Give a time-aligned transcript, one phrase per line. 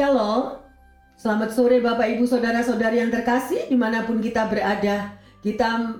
[0.00, 0.56] Shalom,
[1.20, 5.12] selamat sore Bapak Ibu Saudara-saudari yang terkasih di mana pun kita berada.
[5.44, 5.92] Kita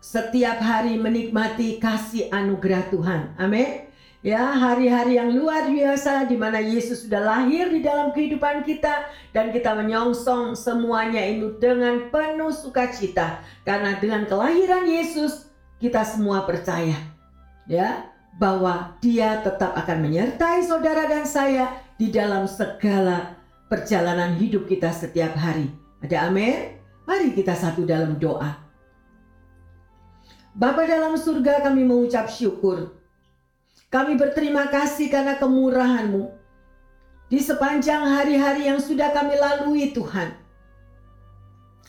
[0.00, 3.36] setiap hari menikmati kasih anugerah Tuhan.
[3.36, 3.84] Amin.
[4.24, 9.04] Ya, hari-hari yang luar biasa di mana Yesus sudah lahir di dalam kehidupan kita
[9.36, 15.52] dan kita menyongsong semuanya itu dengan penuh sukacita karena dengan kelahiran Yesus
[15.84, 16.96] kita semua percaya
[17.68, 18.08] ya
[18.40, 23.38] bahwa dia tetap akan menyertai saudara dan saya di dalam segala
[23.70, 25.70] perjalanan hidup kita setiap hari.
[26.02, 26.74] Ada amin?
[27.06, 28.58] Mari kita satu dalam doa.
[30.50, 32.98] Bapa dalam surga kami mengucap syukur.
[33.86, 36.26] Kami berterima kasih karena kemurahan-Mu.
[37.30, 40.34] Di sepanjang hari-hari yang sudah kami lalui Tuhan.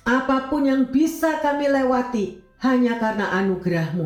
[0.06, 4.06] Apa pun yang bisa kami lewati hanya karena anugerah-Mu.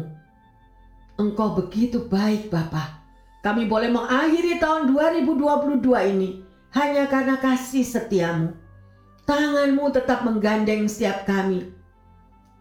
[1.19, 3.06] Engkau begitu baik Bapak.
[3.47, 5.79] Kami boleh mengakhiri tahun 2022
[6.11, 6.43] ini
[6.75, 8.51] hanya karena kasih setiamu.
[9.23, 11.71] Tanganmu tetap menggandeng setiap kami.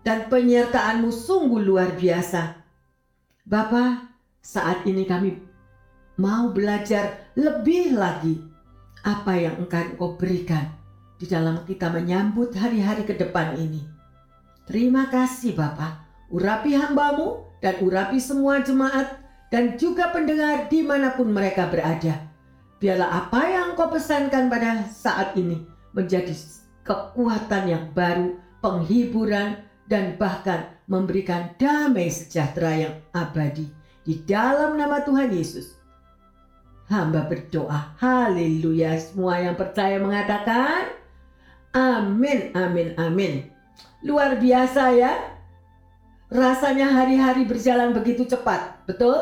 [0.07, 2.63] Dan penyertaanmu sungguh luar biasa.
[3.43, 5.35] Bapa, saat ini kami
[6.23, 8.39] mau belajar lebih lagi
[9.03, 10.71] apa yang engkau berikan
[11.19, 13.83] di dalam kita menyambut hari-hari ke depan ini.
[14.71, 21.31] Terima kasih Bapak, urapi hambamu dan urapi semua jemaat dan juga pendengar di mana pun
[21.31, 22.27] mereka berada.
[22.77, 25.65] Biarlah apa yang kau pesankan pada saat ini
[25.97, 26.35] menjadi
[26.85, 33.67] kekuatan yang baru, penghiburan, dan bahkan memberikan damai sejahtera yang abadi.
[34.07, 35.75] Di dalam nama Tuhan Yesus,
[36.87, 37.97] hamba berdoa.
[37.99, 38.95] Haleluya.
[39.01, 40.95] Semua yang percaya mengatakan,
[41.75, 43.51] Amin, amin, amin.
[44.07, 45.13] Luar biasa ya.
[46.31, 49.19] Rasanya hari-hari berjalan begitu cepat, betul?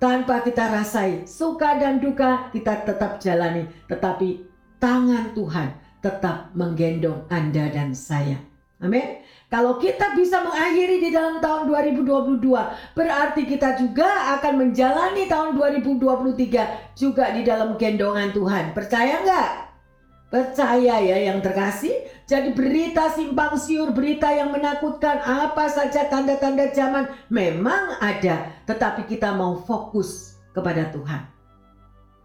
[0.00, 4.48] Tanpa kita rasai suka dan duka kita tetap jalani, tetapi
[4.80, 8.40] tangan Tuhan tetap menggendong Anda dan saya.
[8.80, 9.20] Amin.
[9.52, 12.40] Kalau kita bisa mengakhiri di dalam tahun 2022,
[12.96, 18.72] berarti kita juga akan menjalani tahun 2023 juga di dalam gendongan Tuhan.
[18.72, 19.50] Percaya nggak?
[20.30, 21.92] Percaya ya yang terkasih.
[22.30, 28.54] Jadi berita simpang siur, berita yang menakutkan, apa saja tanda-tanda zaman memang ada.
[28.70, 31.26] Tetapi kita mau fokus kepada Tuhan.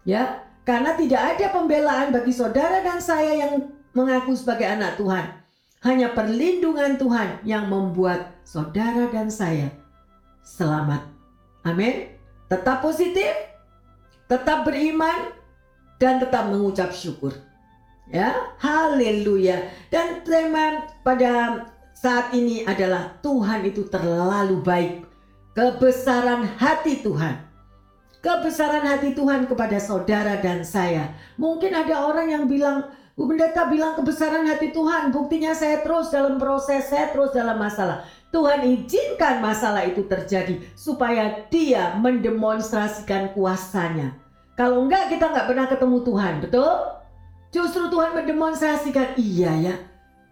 [0.06, 5.42] Ya, karena tidak ada pembelaan bagi saudara dan saya yang mengaku sebagai anak Tuhan.
[5.82, 9.74] Hanya perlindungan Tuhan yang membuat saudara dan saya
[10.46, 11.02] selamat.
[11.66, 12.14] Amin.
[12.46, 13.34] Tetap positif,
[14.30, 15.34] tetap beriman,
[15.98, 17.34] dan tetap mengucap syukur.
[18.06, 19.66] Ya, haleluya.
[19.90, 24.94] Dan tema pada saat ini adalah Tuhan itu terlalu baik.
[25.58, 27.42] Kebesaran hati Tuhan.
[28.22, 31.14] Kebesaran hati Tuhan kepada saudara dan saya.
[31.34, 32.86] Mungkin ada orang yang bilang,
[33.16, 35.10] Bu Pendeta bilang kebesaran hati Tuhan.
[35.10, 38.06] Buktinya saya terus dalam proses, saya terus dalam masalah.
[38.30, 44.12] Tuhan izinkan masalah itu terjadi supaya dia mendemonstrasikan kuasanya.
[44.54, 46.72] Kalau enggak kita enggak pernah ketemu Tuhan, betul?
[47.54, 49.74] Justru Tuhan mendemonstrasikan iya ya.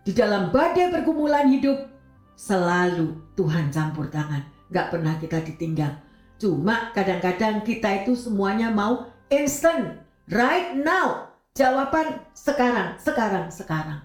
[0.04, 1.88] Di dalam badai pergumulan hidup
[2.36, 4.44] selalu Tuhan campur tangan.
[4.68, 5.94] Gak pernah kita ditinggal.
[6.36, 10.02] Cuma kadang-kadang kita itu semuanya mau instant.
[10.28, 11.32] Right now.
[11.54, 14.02] Jawaban sekarang, sekarang, sekarang.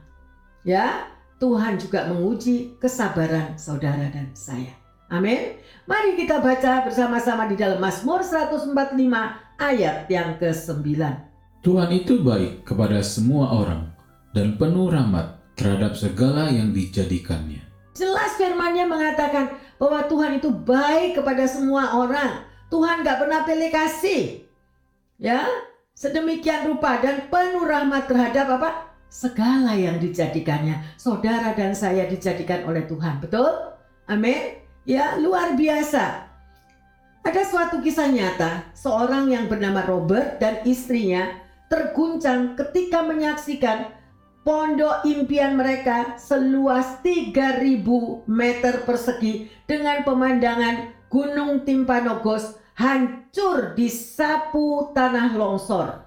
[0.62, 1.10] Ya,
[1.42, 4.76] Tuhan juga menguji kesabaran saudara dan saya.
[5.10, 5.58] Amin.
[5.90, 8.70] Mari kita baca bersama-sama di dalam Mazmur 145
[9.58, 10.86] ayat yang ke-9.
[11.60, 13.92] Tuhan itu baik kepada semua orang
[14.32, 17.60] dan penuh rahmat terhadap segala yang dijadikannya.
[17.92, 22.48] Jelas firmannya mengatakan bahwa Tuhan itu baik kepada semua orang.
[22.72, 24.48] Tuhan gak pernah pilih kasih.
[25.20, 25.44] Ya,
[26.00, 28.96] sedemikian rupa dan penuh rahmat terhadap apa?
[29.12, 30.80] Segala yang dijadikannya.
[30.96, 33.20] Saudara dan saya dijadikan oleh Tuhan.
[33.20, 33.52] Betul?
[34.08, 34.64] Amin.
[34.88, 36.24] Ya, luar biasa.
[37.20, 43.94] Ada suatu kisah nyata, seorang yang bernama Robert dan istrinya terguncang ketika menyaksikan
[44.42, 47.86] pondok impian mereka seluas 3000
[48.26, 56.06] meter persegi dengan pemandangan Gunung Timpanogos hancur di sapu tanah longsor.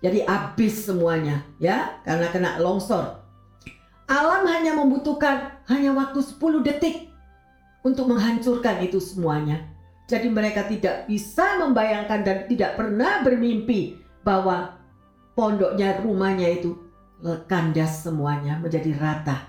[0.00, 3.22] Jadi habis semuanya ya karena kena longsor.
[4.10, 7.14] Alam hanya membutuhkan hanya waktu 10 detik
[7.86, 9.70] untuk menghancurkan itu semuanya.
[10.10, 14.76] Jadi mereka tidak bisa membayangkan dan tidak pernah bermimpi bahwa
[15.34, 16.76] pondoknya rumahnya itu
[17.48, 19.48] kandas semuanya menjadi rata.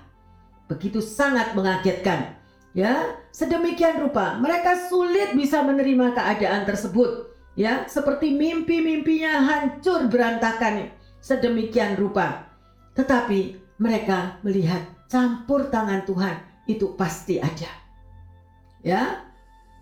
[0.68, 2.36] Begitu sangat mengagetkan.
[2.72, 7.28] Ya, sedemikian rupa mereka sulit bisa menerima keadaan tersebut.
[7.52, 10.88] Ya, seperti mimpi-mimpinya hancur berantakan.
[11.22, 12.50] sedemikian rupa.
[12.98, 16.34] Tetapi mereka melihat campur tangan Tuhan
[16.66, 17.70] itu pasti ada.
[18.82, 19.22] Ya,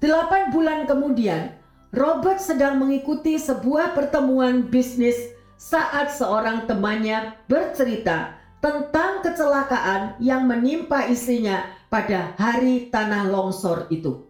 [0.05, 1.57] delapan bulan kemudian
[1.91, 5.19] Robert sedang mengikuti sebuah pertemuan bisnis
[5.59, 14.23] saat seorang temannya bercerita tentang kecelakaan yang menimpa istrinya pada hari tanah longsor itu.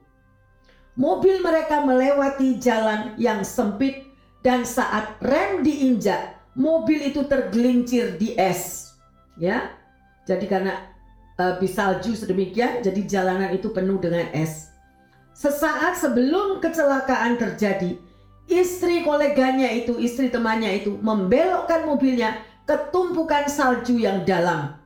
[0.97, 4.09] Mobil mereka melewati jalan yang sempit
[4.41, 8.89] dan saat rem diinjak, mobil itu tergelincir di es.
[9.37, 9.77] Ya.
[10.25, 10.81] Jadi karena
[11.37, 14.70] uh, salju sedemikian, jadi jalanan itu penuh dengan es.
[15.41, 17.97] Sesaat sebelum kecelakaan terjadi,
[18.45, 24.77] istri koleganya itu, istri temannya itu membelokkan mobilnya ke tumpukan salju yang dalam.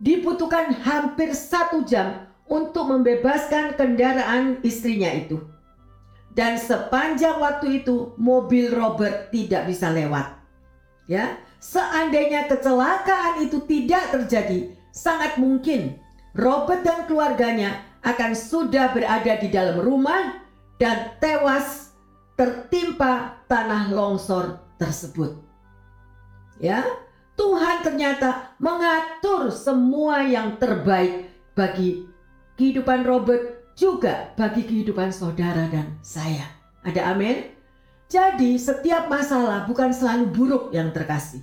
[0.00, 5.44] Dibutuhkan hampir satu jam untuk membebaskan kendaraan istrinya itu.
[6.32, 10.32] Dan sepanjang waktu itu mobil Robert tidak bisa lewat.
[11.04, 16.00] Ya, seandainya kecelakaan itu tidak terjadi, sangat mungkin
[16.32, 20.44] Robert dan keluarganya akan sudah berada di dalam rumah
[20.76, 21.96] dan tewas
[22.36, 25.40] tertimpa tanah longsor tersebut.
[26.60, 26.84] Ya,
[27.34, 32.06] Tuhan ternyata mengatur semua yang terbaik bagi
[32.60, 36.46] kehidupan Robert juga bagi kehidupan saudara dan saya.
[36.86, 37.50] Ada amin?
[38.06, 41.42] Jadi setiap masalah bukan selalu buruk yang terkasih.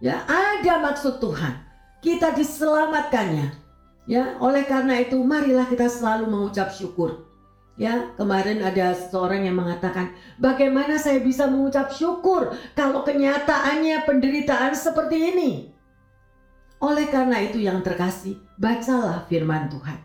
[0.00, 1.60] Ya, ada maksud Tuhan.
[2.00, 3.63] Kita diselamatkannya
[4.04, 7.24] Ya, oleh karena itu marilah kita selalu mengucap syukur.
[7.74, 15.34] Ya, kemarin ada seorang yang mengatakan, "Bagaimana saya bisa mengucap syukur kalau kenyataannya penderitaan seperti
[15.34, 15.50] ini?"
[16.84, 19.98] Oleh karena itu yang terkasih, bacalah firman Tuhan.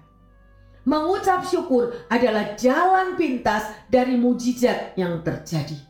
[0.88, 5.89] Mengucap syukur adalah jalan pintas dari mujizat yang terjadi.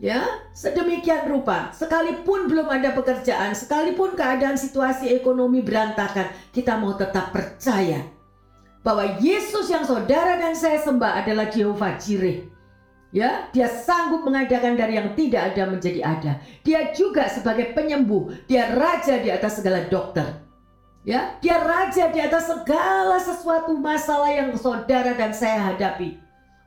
[0.00, 7.36] Ya, sedemikian rupa, sekalipun belum ada pekerjaan, sekalipun keadaan situasi ekonomi berantakan, kita mau tetap
[7.36, 8.08] percaya
[8.80, 12.48] bahwa Yesus yang saudara dan saya sembah adalah Jehovah Jireh.
[13.12, 16.32] Ya, dia sanggup mengadakan dari yang tidak ada menjadi ada.
[16.64, 20.24] Dia juga sebagai penyembuh, dia raja di atas segala dokter.
[21.04, 26.16] Ya, dia raja di atas segala sesuatu masalah yang saudara dan saya hadapi.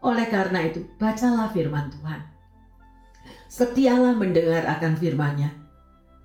[0.05, 2.32] Oleh karena itu, bacalah firman Tuhan
[3.53, 5.53] setialah mendengar akan firman-Nya.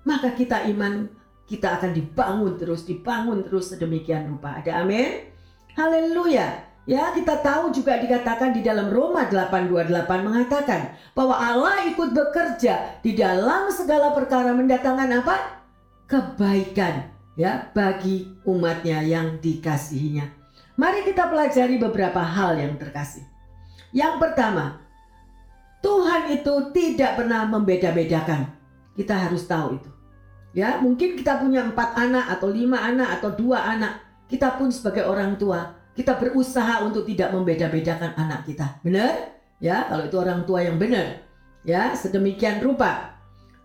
[0.01, 1.05] Maka kita iman
[1.45, 4.57] kita akan dibangun terus, dibangun terus sedemikian rupa.
[4.57, 5.29] Ada amin?
[5.77, 6.65] Haleluya.
[6.89, 13.13] Ya, kita tahu juga dikatakan di dalam Roma 8:28 mengatakan bahwa Allah ikut bekerja di
[13.13, 15.37] dalam segala perkara mendatangkan apa?
[16.09, 17.05] kebaikan
[17.37, 20.25] ya bagi umatnya yang dikasihinya.
[20.73, 23.21] Mari kita pelajari beberapa hal yang terkasih.
[23.93, 24.81] Yang pertama,
[25.79, 28.51] Tuhan itu tidak pernah membeda-bedakan.
[28.95, 29.89] Kita harus tahu itu.
[30.51, 34.01] Ya, mungkin kita punya empat anak atau lima anak atau dua anak.
[34.27, 38.81] Kita pun sebagai orang tua, kita berusaha untuk tidak membeda-bedakan anak kita.
[38.83, 39.39] Benar?
[39.61, 41.23] Ya, kalau itu orang tua yang benar.
[41.63, 43.19] Ya, sedemikian rupa.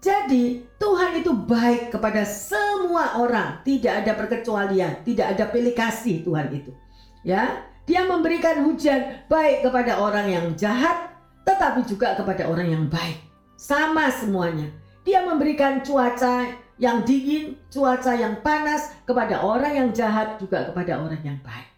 [0.05, 6.53] Jadi, Tuhan itu baik kepada semua orang, tidak ada perkecualian, tidak ada pilih kasih Tuhan
[6.53, 6.77] itu.
[7.25, 11.14] Ya, dia memberikan hujan baik kepada orang yang jahat
[11.45, 13.21] tetapi juga kepada orang yang baik.
[13.55, 14.69] Sama semuanya.
[15.05, 16.49] Dia memberikan cuaca
[16.81, 21.69] yang dingin, cuaca yang panas kepada orang yang jahat juga kepada orang yang baik.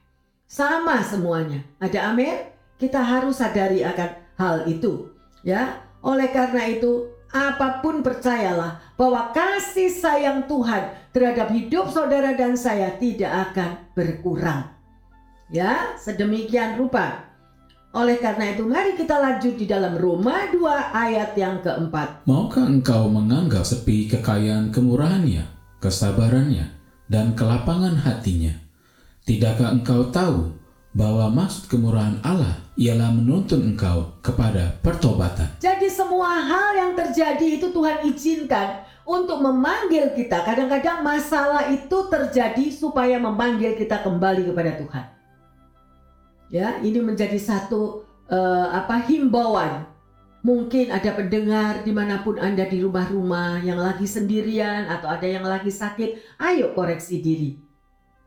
[0.46, 1.60] Sama semuanya.
[1.82, 2.48] Ada amin?
[2.78, 5.10] Kita harus sadari akan hal itu.
[5.42, 12.54] Ya, oleh karena itu apa pun percayalah bahwa kasih sayang Tuhan terhadap hidup saudara dan
[12.54, 14.70] saya tidak akan berkurang.
[15.50, 17.25] Ya, sedemikian rupa
[17.96, 20.60] oleh karena itu mari kita lanjut di dalam Roma 2
[20.92, 22.28] ayat yang keempat.
[22.28, 25.48] Maukah engkau menganggap sepi kekayaan kemurahannya,
[25.80, 26.76] kesabarannya,
[27.08, 28.52] dan kelapangan hatinya?
[29.24, 30.52] Tidakkah engkau tahu
[30.92, 35.56] bahwa maksud kemurahan Allah ialah menuntun engkau kepada pertobatan?
[35.56, 40.44] Jadi semua hal yang terjadi itu Tuhan izinkan untuk memanggil kita.
[40.44, 45.15] Kadang-kadang masalah itu terjadi supaya memanggil kita kembali kepada Tuhan.
[46.46, 49.86] Ya, ini menjadi satu uh, apa himbauan.
[50.46, 55.42] Mungkin ada pendengar di mana pun Anda di rumah-rumah yang lagi sendirian atau ada yang
[55.42, 57.58] lagi sakit, ayo koreksi diri.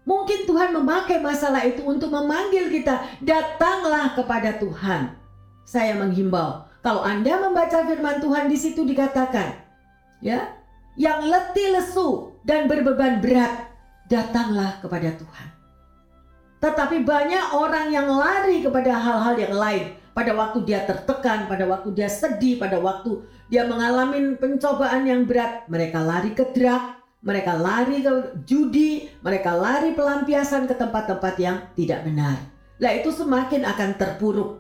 [0.04, 5.16] Mungkin Tuhan memakai masalah itu untuk memanggil kita, datanglah kepada Tuhan.
[5.64, 9.56] Saya menghimbau, kalau Anda membaca firman Tuhan di situ dikatakan,
[10.20, 10.60] ya,
[11.00, 13.72] yang letih lesu dan berbeban berat,
[14.12, 15.59] datanglah kepada Tuhan.
[16.60, 19.86] Tetapi banyak orang yang lari kepada hal-hal yang lain.
[20.20, 25.64] pada waktu dia tertekan, pada waktu dia sedih, pada waktu dia mengalami pencobaan yang berat,
[25.72, 32.04] mereka lari ke drug, mereka lari ke judi, mereka lari pelampiasan ke tempat-tempat yang tidak
[32.04, 32.36] benar.
[32.84, 34.60] Lah itu semakin akan terpuruk.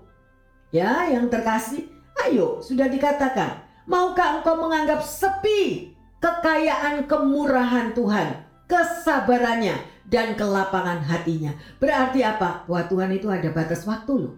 [0.71, 1.91] Ya, yang terkasih,
[2.23, 5.91] ayo sudah dikatakan, maukah engkau menganggap sepi
[6.23, 9.75] kekayaan kemurahan Tuhan, kesabarannya,
[10.09, 11.53] dan kelapangan hatinya.
[11.77, 12.65] Berarti apa?
[12.65, 14.35] Bahwa Tuhan itu ada batas waktu loh.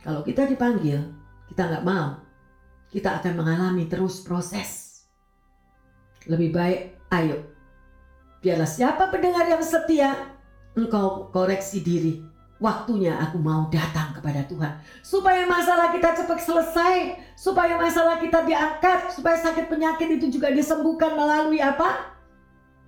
[0.00, 1.12] Kalau kita dipanggil,
[1.52, 2.24] kita nggak mau.
[2.88, 5.04] Kita akan mengalami terus proses.
[6.24, 6.80] Lebih baik,
[7.12, 7.44] ayo.
[8.40, 10.32] Biarlah siapa pendengar yang setia,
[10.72, 12.24] engkau koreksi diri.
[12.56, 14.80] Waktunya aku mau datang kepada Tuhan.
[15.04, 16.96] Supaya masalah kita cepat selesai.
[17.36, 19.12] Supaya masalah kita diangkat.
[19.12, 22.16] Supaya sakit penyakit itu juga disembuhkan melalui apa?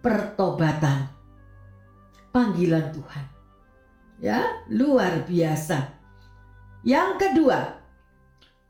[0.00, 1.17] Pertobatan
[2.38, 3.24] panggilan Tuhan.
[4.22, 5.90] Ya, luar biasa.
[6.86, 7.82] Yang kedua,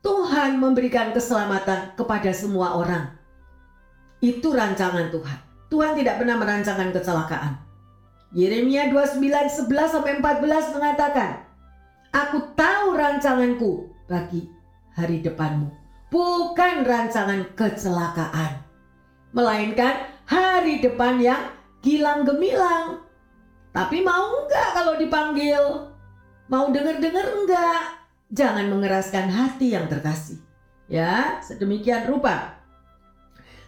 [0.01, 3.13] Tuhan memberikan keselamatan kepada semua orang.
[4.25, 5.39] Itu rancangan Tuhan.
[5.69, 7.53] Tuhan tidak pernah merancangkan kecelakaan.
[8.33, 11.45] Yeremia 29 11 sampai 14 mengatakan,
[12.09, 14.49] "Aku tahu rancanganku bagi
[14.97, 15.69] hari depanmu,
[16.09, 18.65] bukan rancangan kecelakaan,
[19.33, 21.53] melainkan hari depan yang
[21.85, 23.08] gilang gemilang."
[23.69, 25.61] Tapi mau enggak kalau dipanggil?
[26.49, 27.81] Mau denger-denger enggak?
[28.33, 30.41] Jangan mengeraskan hati yang terkasih.
[30.89, 32.57] Ya, sedemikian rupa.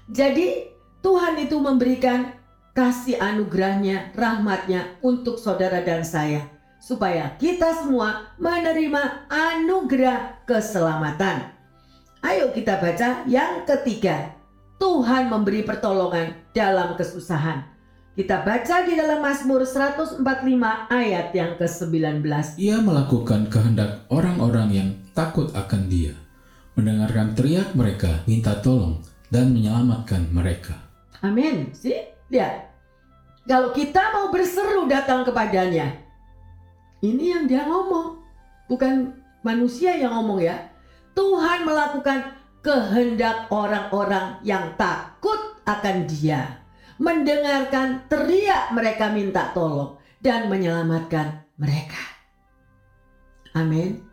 [0.09, 0.69] Jadi
[1.05, 2.33] Tuhan itu memberikan
[2.73, 6.45] kasih anugerahnya, rahmatnya untuk saudara dan saya.
[6.81, 11.45] Supaya kita semua menerima anugerah keselamatan.
[12.25, 14.33] Ayo kita baca yang ketiga.
[14.81, 17.70] Tuhan memberi pertolongan dalam kesusahan.
[18.11, 20.19] Kita baca di dalam Mazmur 145
[20.91, 22.27] ayat yang ke-19.
[22.59, 26.11] Ia melakukan kehendak orang-orang yang takut akan dia,
[26.75, 28.99] mendengarkan teriak mereka, minta tolong,
[29.31, 30.75] dan menyelamatkan mereka.
[31.23, 31.71] Amin.
[31.71, 32.75] Sih, lihat.
[33.47, 35.95] Kalau kita mau berseru datang kepadanya,
[36.99, 38.27] ini yang dia ngomong.
[38.67, 40.59] Bukan manusia yang ngomong ya.
[41.15, 42.27] Tuhan melakukan
[42.59, 46.60] kehendak orang-orang yang takut akan dia
[47.01, 51.97] mendengarkan teriak mereka minta tolong dan menyelamatkan mereka.
[53.57, 54.05] Amin.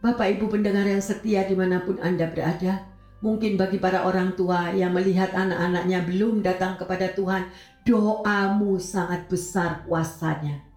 [0.00, 2.88] Bapak Ibu pendengar yang setia di mana pun Anda berada,
[3.20, 7.52] mungkin bagi para orang tua yang melihat anak-anaknya belum datang kepada Tuhan,
[7.84, 10.69] doamu sangat besar kuasanya.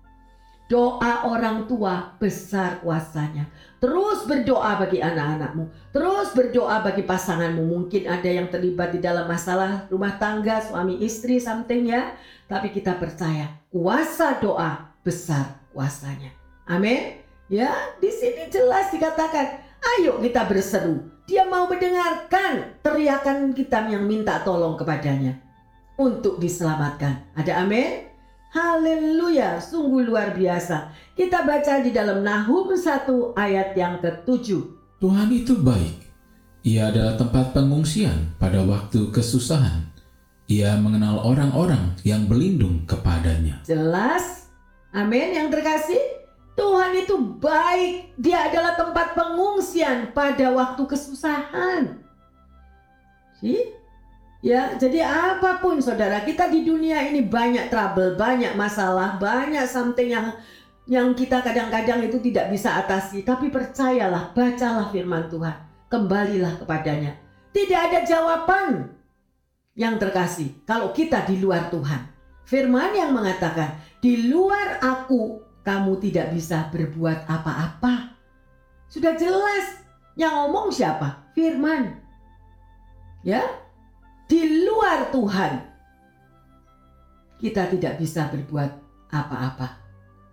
[0.74, 3.46] Doa orang tua besar kuasanya.
[3.78, 5.70] Terus berdoa bagi anak-anakmu.
[5.94, 7.62] Terus berdoa bagi pasanganmu.
[7.62, 12.18] Mungkin ada yang terlibat di dalam masalah rumah tangga, suami istri, something ya.
[12.50, 16.34] Tapi kita percaya kuasa doa besar kuasanya.
[16.66, 17.22] Amin.
[17.54, 17.70] Ya,
[18.02, 19.62] di sini jelas dikatakan,
[20.02, 21.06] ayo kita berseru.
[21.30, 25.38] Dia mau mendengarkan teriakan kita yang minta tolong kepadanya
[26.02, 27.30] untuk diselamatkan.
[27.38, 28.13] Ada amin?
[28.54, 30.94] Haleluya, sungguh luar biasa.
[31.18, 34.62] Kita baca di dalam Nahum 1 ayat yang ke-7.
[35.02, 35.98] Tuhan itu baik.
[36.62, 39.90] Ia adalah tempat pengungsian pada waktu kesusahan.
[40.46, 43.66] Ia mengenal orang-orang yang berlindung kepadanya.
[43.66, 44.54] Jelas?
[44.94, 46.22] Amin yang terkasih.
[46.54, 48.14] Tuhan itu baik.
[48.22, 52.06] Dia adalah tempat pengungsian pada waktu kesusahan.
[53.42, 53.82] See?
[54.44, 60.12] Ya, jadi apa pun saudara, kita di dunia ini banyak trouble, banyak masalah, banyak something
[60.12, 60.36] yang
[60.84, 63.24] yang kita kadang-kadang itu tidak bisa atasi.
[63.24, 65.56] Tapi percayalah, bacalah firman Tuhan,
[65.88, 67.16] kembalilah kepadanya.
[67.56, 68.92] Tidak ada jawaban
[69.80, 72.12] yang terkasih kalau kita di luar Tuhan.
[72.44, 78.12] Firman yang mengatakan, di luar aku kamu tidak bisa berbuat apa-apa.
[78.92, 79.80] Sudah jelas,
[80.20, 81.32] yang ngomong siapa?
[81.32, 81.96] Firman.
[83.24, 83.63] Ya,
[84.30, 85.52] di luar Tuhan,
[87.44, 88.72] kita tidak bisa berbuat
[89.12, 89.68] apa-apa.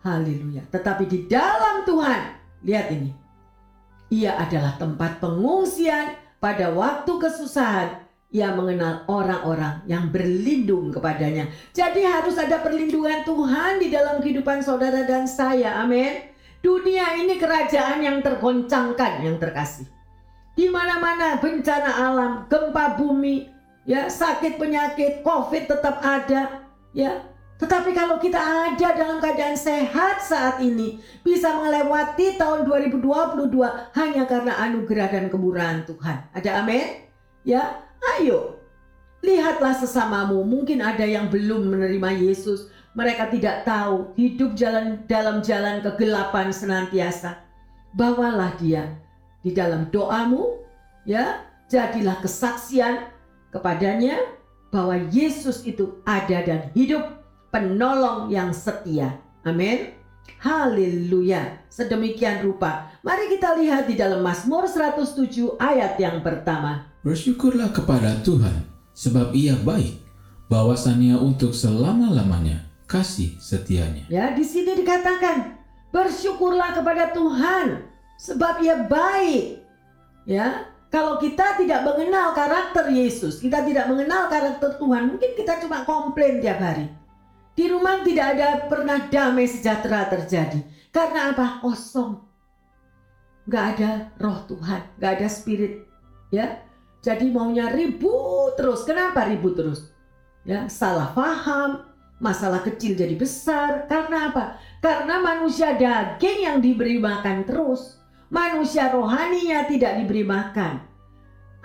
[0.00, 0.64] Haleluya.
[0.70, 2.20] Tetapi di dalam Tuhan,
[2.64, 3.11] lihat ini.
[4.11, 8.11] Ia adalah tempat pengungsian pada waktu kesusahan.
[8.30, 11.50] Ia mengenal orang-orang yang berlindung kepadanya.
[11.75, 15.82] Jadi harus ada perlindungan Tuhan di dalam kehidupan saudara dan saya.
[15.82, 16.30] Amin.
[16.62, 19.90] Dunia ini kerajaan yang tergoncangkan, yang terkasih.
[20.54, 23.50] Di mana-mana bencana alam, gempa bumi,
[23.88, 27.30] ya sakit penyakit covid tetap ada ya.
[27.60, 33.52] Tetapi kalau kita ada dalam keadaan sehat saat ini bisa melewati tahun 2022
[34.00, 36.25] hanya karena anugerah dan kemurahan Tuhan.
[36.32, 37.04] Ada amin?
[37.44, 37.84] Ya
[38.16, 38.56] ayo.
[39.20, 40.40] Lihatlah sesamamu.
[40.40, 42.72] Mungkin ada yang belum menerima Yesus.
[42.96, 47.44] Mereka tidak tahu hidup jalan dalam jalan kegelapan senantiasa.
[47.92, 48.96] Bawalah dia
[49.44, 50.64] di dalam doamu,
[51.04, 53.08] ya, jadilah kesaksian
[53.50, 54.19] kepadanya
[54.71, 59.19] bahwa Yesus itu ada dan hidup, penolong yang setia.
[59.42, 59.99] Amin.
[60.40, 61.66] Haleluya.
[61.69, 62.95] Sedemikian rupa.
[63.02, 66.87] Mari kita lihat di dalam Mazmur 107 ayat yang pertama.
[67.02, 68.64] Bersyukurlah kepada Tuhan,
[68.95, 69.99] sebab ia baik,
[70.47, 74.07] bahwasannya untuk selama-lamanya kasih setianya.
[74.07, 75.59] Ya, di sini dikatakan,
[75.90, 77.88] bersyukurlah kepada Tuhan,
[78.21, 79.64] sebab ia baik.
[80.28, 85.87] Ya, kalau kita tidak mengenal karakter Yesus, kita tidak mengenal karakter Tuhan, mungkin kita cuma
[85.87, 86.90] komplain tiap hari.
[87.54, 90.59] Di rumah tidak ada pernah damai sejahtera terjadi.
[90.90, 91.62] Karena apa?
[91.62, 92.18] Kosong.
[93.47, 95.87] Gak ada roh Tuhan, gak ada spirit.
[96.35, 96.59] Ya,
[97.06, 98.82] jadi maunya ribut terus.
[98.82, 99.94] Kenapa ribut terus?
[100.42, 101.87] Ya, salah paham,
[102.18, 103.87] masalah kecil jadi besar.
[103.87, 104.59] Karena apa?
[104.82, 108.00] Karena manusia daging yang diberi makan terus.
[108.30, 110.78] Manusia rohaninya tidak diberi makan.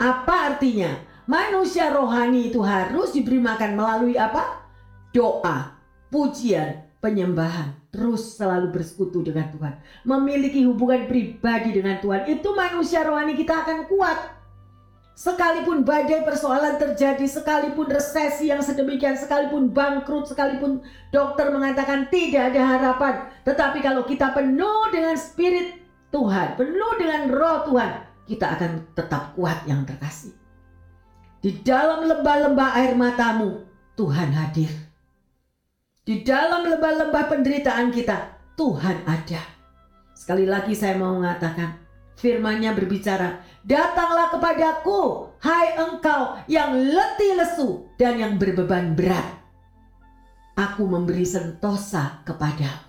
[0.01, 0.97] Apa artinya?
[1.29, 4.65] Manusia rohani itu harus diberi makan melalui apa?
[5.13, 5.77] Doa,
[6.09, 7.77] pujian, penyembahan.
[7.93, 9.77] Terus selalu bersekutu dengan Tuhan.
[10.09, 12.25] Memiliki hubungan pribadi dengan Tuhan.
[12.33, 14.17] Itu manusia rohani kita akan kuat.
[15.15, 22.61] Sekalipun badai persoalan terjadi, sekalipun resesi yang sedemikian, sekalipun bangkrut, sekalipun dokter mengatakan tidak ada
[22.75, 23.13] harapan.
[23.47, 25.84] Tetapi kalau kita penuh dengan spirit
[26.15, 27.91] Tuhan, penuh dengan roh Tuhan,
[28.23, 30.31] kita akan tetap kuat yang terkasih.
[31.43, 33.67] Di dalam lembah-lembah air matamu,
[33.99, 34.71] Tuhan hadir.
[36.07, 39.43] Di dalam lembah-lembah penderitaan kita, Tuhan ada.
[40.15, 41.83] Sekali lagi saya mau mengatakan,
[42.15, 49.43] firmannya berbicara, Datanglah kepadaku, hai engkau yang letih lesu dan yang berbeban berat.
[50.55, 52.87] Aku memberi sentosa kepadamu.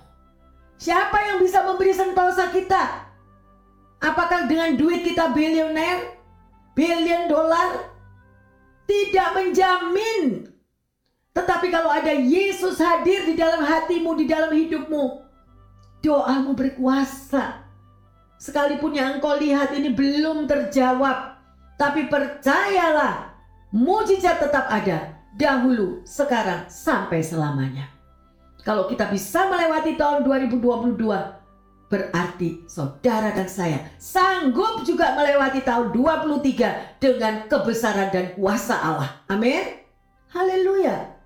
[0.79, 3.06] Siapa yang bisa memberi sentosa kita?
[4.01, 6.17] Apakah dengan duit kita bilioner?
[6.77, 7.93] Billion dolar?
[8.85, 10.53] Tidak menjamin.
[11.33, 15.05] Tetapi kalau ada Yesus hadir di dalam hatimu, di dalam hidupmu,
[16.01, 17.67] doamu berkuasa
[18.37, 21.41] Sekalipun yang engkau lihat ini belum terjawab,
[21.81, 23.33] tapi percayalah,
[23.73, 27.89] mujizat tetap ada dahulu, sekarang, sampai selamanya.
[28.61, 31.01] Kalau kita bisa melewati tahun 2022,
[31.87, 39.11] berarti saudara dan saya sanggup juga melewati tahun 23 dengan kebesaran dan kuasa Allah.
[39.31, 39.83] Amin.
[40.35, 41.17] Haleluya.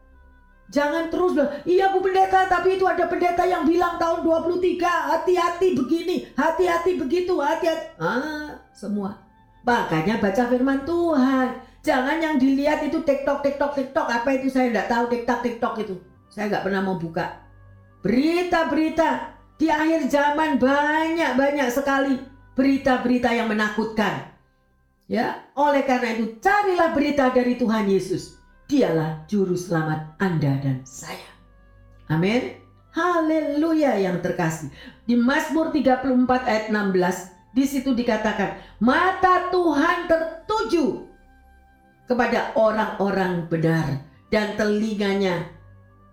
[0.71, 5.75] Jangan terus bilang, iya Bu Pendeta, tapi itu ada pendeta yang bilang tahun 23, hati-hati
[5.75, 7.99] begini, hati-hati begitu, hati-hati.
[7.99, 9.19] Ah, semua.
[9.67, 11.59] Makanya baca firman Tuhan.
[11.83, 14.07] Jangan yang dilihat itu TikTok, TikTok, TikTok.
[14.07, 15.95] Apa itu saya tidak tahu TikTok, TikTok itu.
[16.31, 17.41] Saya nggak pernah mau buka.
[18.07, 22.17] Berita-berita di akhir zaman banyak-banyak sekali
[22.57, 24.33] berita-berita yang menakutkan.
[25.05, 31.27] Ya, oleh karena itu carilah berita dari Tuhan Yesus Dialah juru selamat Anda dan saya.
[32.07, 32.55] Amin.
[32.95, 34.71] Haleluya yang terkasih.
[35.11, 36.07] Di Mazmur 34
[36.47, 41.03] ayat 16 di situ dikatakan, mata Tuhan tertuju
[42.07, 45.51] kepada orang-orang benar dan telinganya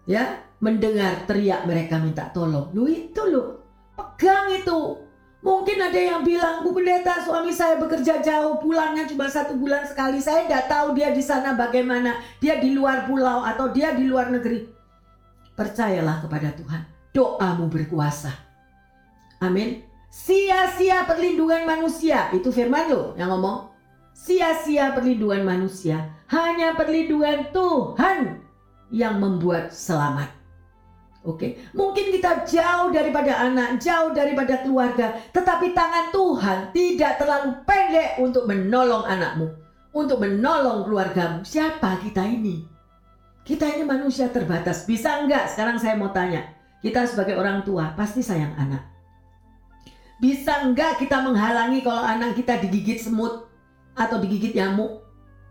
[0.10, 2.74] ya mendengar teriak mereka minta tolong.
[2.74, 3.62] Lu itu lu
[3.98, 9.56] pegang itu Mungkin ada yang bilang, Bu Pendeta suami saya bekerja jauh, pulangnya cuma satu
[9.56, 10.18] bulan sekali.
[10.20, 12.20] Saya tidak tahu dia di sana bagaimana.
[12.42, 14.68] Dia di luar pulau atau dia di luar negeri.
[15.56, 16.82] Percayalah kepada Tuhan.
[17.14, 18.34] Doamu berkuasa.
[19.40, 19.88] Amin.
[20.12, 22.28] Sia-sia perlindungan manusia.
[22.34, 23.70] Itu firman lo yang ngomong.
[24.18, 26.12] Sia-sia perlindungan manusia.
[26.28, 28.42] Hanya perlindungan Tuhan
[28.90, 30.37] yang membuat selamat.
[31.28, 38.16] Oke, mungkin kita jauh daripada anak, jauh daripada keluarga, tetapi tangan Tuhan tidak terlalu pendek
[38.24, 39.52] untuk menolong anakmu,
[39.92, 41.44] untuk menolong keluargamu.
[41.44, 42.64] Siapa kita ini?
[43.44, 44.88] Kita ini manusia terbatas.
[44.88, 45.52] Bisa enggak?
[45.52, 46.48] Sekarang saya mau tanya.
[46.80, 48.88] Kita sebagai orang tua pasti sayang anak.
[50.24, 53.52] Bisa enggak kita menghalangi kalau anak kita digigit semut
[54.00, 55.04] atau digigit nyamuk?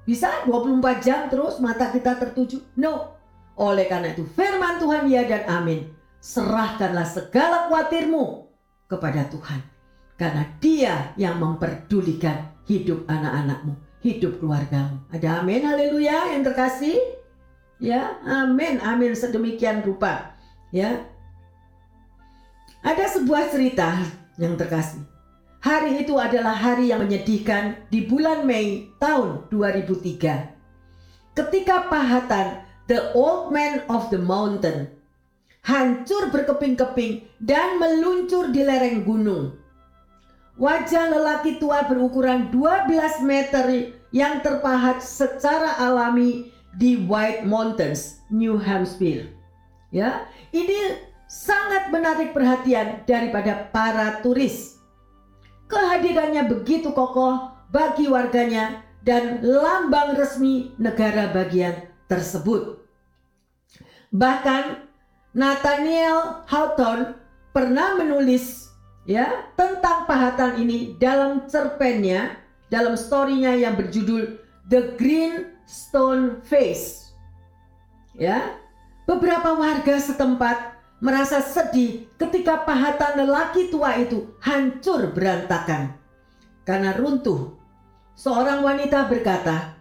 [0.08, 2.64] Bisa 24 jam terus mata kita tertuju?
[2.80, 3.15] No.
[3.56, 5.88] Oleh karena itu firman Tuhan ya dan amin.
[6.20, 8.52] Serahkanlah segala khawatirmu
[8.88, 9.60] kepada Tuhan.
[10.16, 15.00] Karena dia yang memperdulikan hidup anak-anakmu, hidup keluargamu.
[15.12, 16.96] Ada amin, haleluya yang terkasih.
[17.76, 20.36] Ya, amin, amin sedemikian rupa.
[20.72, 21.04] Ya.
[22.80, 23.92] Ada sebuah cerita
[24.40, 25.04] yang terkasih.
[25.60, 31.34] Hari itu adalah hari yang menyedihkan di bulan Mei tahun 2003.
[31.36, 34.86] Ketika pahatan The Old Man of the Mountain,
[35.66, 39.58] hancur berkeping-keping dan meluncur di lereng gunung.
[40.54, 49.34] Wajah lelaki tua berukuran 12 meter yang terpahat secara alami di White Mountains, New Hampshire.
[49.90, 54.78] Ya, ini sangat menarik perhatian daripada para turis.
[55.66, 62.82] Kehadirannya begitu kokoh bagi warganya dan lambang resmi negara bagian tersebut.
[64.10, 64.86] Bahkan
[65.36, 67.12] Nathaniel Hawthorne
[67.52, 68.72] pernah menulis
[69.04, 72.40] ya tentang pahatan ini dalam cerpennya
[72.72, 77.14] dalam storynya yang berjudul The Green Stone Face
[78.18, 78.58] ya
[79.06, 85.94] beberapa warga setempat merasa sedih ketika pahatan lelaki tua itu hancur berantakan
[86.66, 87.54] karena runtuh
[88.18, 89.75] seorang wanita berkata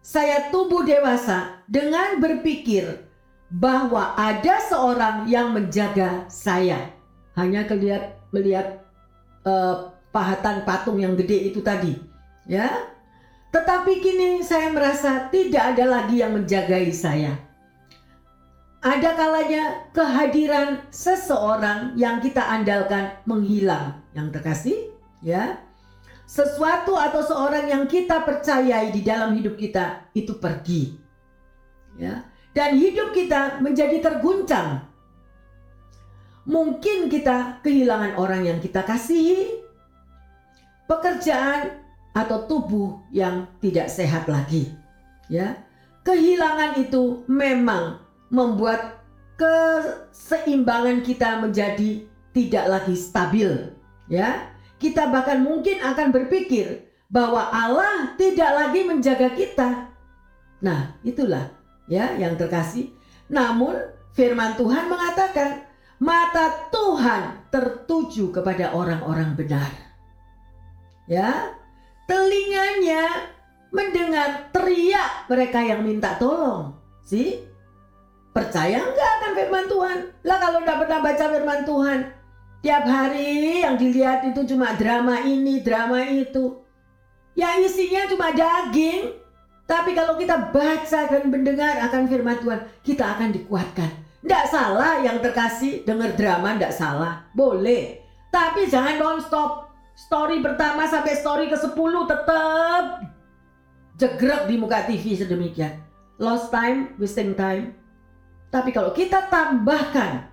[0.00, 3.04] saya tumbuh dewasa dengan berpikir
[3.50, 6.92] bahwa ada seorang yang menjaga saya
[7.36, 8.86] hanya kelihatan melihat
[9.42, 11.98] uh, pahatan patung yang gede itu tadi,
[12.46, 12.70] ya.
[13.50, 17.34] Tetapi kini saya merasa tidak ada lagi yang menjagai saya.
[18.80, 25.58] Ada kalanya kehadiran seseorang yang kita andalkan menghilang, yang terkasih, ya.
[26.30, 30.94] Sesuatu atau seorang yang kita percayai di dalam hidup kita itu pergi.
[31.98, 32.22] Ya.
[32.54, 34.90] Dan hidup kita menjadi terguncang
[36.50, 39.62] Mungkin kita kehilangan orang yang kita kasihi,
[40.90, 41.78] pekerjaan
[42.10, 44.74] atau tubuh yang tidak sehat lagi.
[45.30, 45.62] Ya.
[46.02, 48.02] Kehilangan itu memang
[48.34, 48.98] membuat
[49.38, 52.02] keseimbangan kita menjadi
[52.34, 53.70] tidak lagi stabil,
[54.10, 54.49] ya.
[54.80, 59.92] Kita bahkan mungkin akan berpikir bahwa Allah tidak lagi menjaga kita.
[60.64, 61.52] Nah, itulah
[61.84, 62.88] ya yang terkasih.
[63.28, 63.76] Namun
[64.16, 65.68] firman Tuhan mengatakan
[66.00, 69.68] mata Tuhan tertuju kepada orang-orang benar.
[71.04, 71.52] Ya,
[72.08, 73.28] telinganya
[73.74, 76.78] mendengar teriak mereka yang minta tolong.
[77.02, 77.42] Sih,
[78.30, 79.98] percaya enggak akan firman Tuhan?
[80.22, 81.98] Lah kalau enggak pernah baca firman Tuhan,
[82.60, 86.60] tiap hari yang dilihat itu cuma drama ini, drama itu.
[87.36, 89.16] Ya isinya cuma daging.
[89.64, 95.16] Tapi kalau kita baca dan mendengar akan firman Tuhan, kita akan dikuatkan tidak salah yang
[95.24, 97.24] terkasih denger drama tidak salah.
[97.32, 98.04] Boleh.
[98.28, 99.72] Tapi jangan non-stop.
[99.96, 101.76] Story pertama sampai story ke 10
[102.08, 102.84] tetap
[104.00, 105.76] jegrek di muka TV sedemikian.
[106.16, 107.76] Lost time, wasting time.
[108.48, 110.29] Tapi kalau kita tambahkan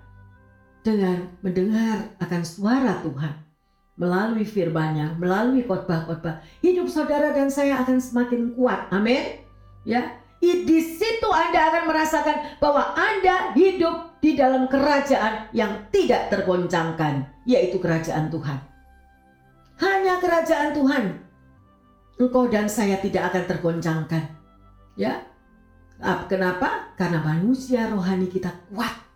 [0.88, 3.36] dengan mendengar akan suara Tuhan
[4.00, 8.88] melalui firman-Nya, melalui khotbah-khotbah, hidup saudara dan saya akan semakin kuat.
[8.94, 9.44] Amin.
[9.84, 17.26] Ya, di situ Anda akan merasakan bahwa Anda hidup di dalam kerajaan yang tidak tergoncangkan,
[17.50, 18.62] yaitu kerajaan Tuhan.
[19.82, 21.04] Hanya kerajaan Tuhan.
[22.22, 24.24] Engkau dan saya tidak akan tergoncangkan.
[24.94, 25.26] Ya.
[26.30, 26.94] Kenapa?
[26.94, 29.07] Karena manusia rohani kita kuat.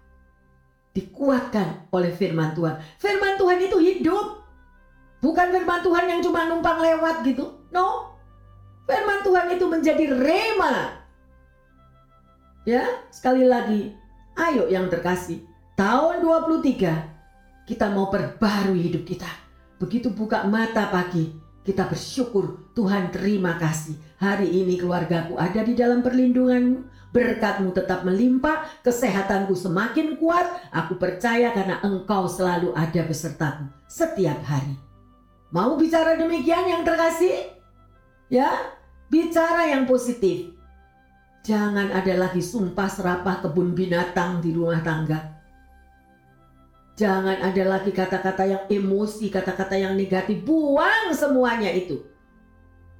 [0.91, 2.75] Dikuatkan oleh firman Tuhan.
[2.99, 4.43] Firman Tuhan itu hidup.
[5.21, 7.67] Bukan firman Tuhan yang cuma numpang lewat gitu.
[7.71, 8.17] No.
[8.89, 11.01] Firman Tuhan itu menjadi rema
[12.61, 13.89] Ya, sekali lagi,
[14.37, 15.41] ayo yang terkasih,
[15.73, 19.25] tahun 23 kita mau perbarui hidup kita.
[19.81, 23.93] Begitu buka mata pagi, kita bersyukur Tuhan terima kasih.
[24.17, 27.01] Hari ini keluargaku ada di dalam perlindunganmu.
[27.11, 30.47] Berkatmu tetap melimpah, kesehatanku semakin kuat.
[30.71, 34.79] Aku percaya karena engkau selalu ada besertaku setiap hari.
[35.51, 37.51] Mau bicara demikian yang terkasih?
[38.31, 38.55] Ya,
[39.11, 40.55] bicara yang positif.
[41.43, 45.30] Jangan ada lagi sumpah serapah kebun binatang di rumah tangga.
[46.99, 50.43] Jangan ada lagi kata-kata yang emosi, kata-kata yang negatif.
[50.43, 52.03] Buang semuanya itu.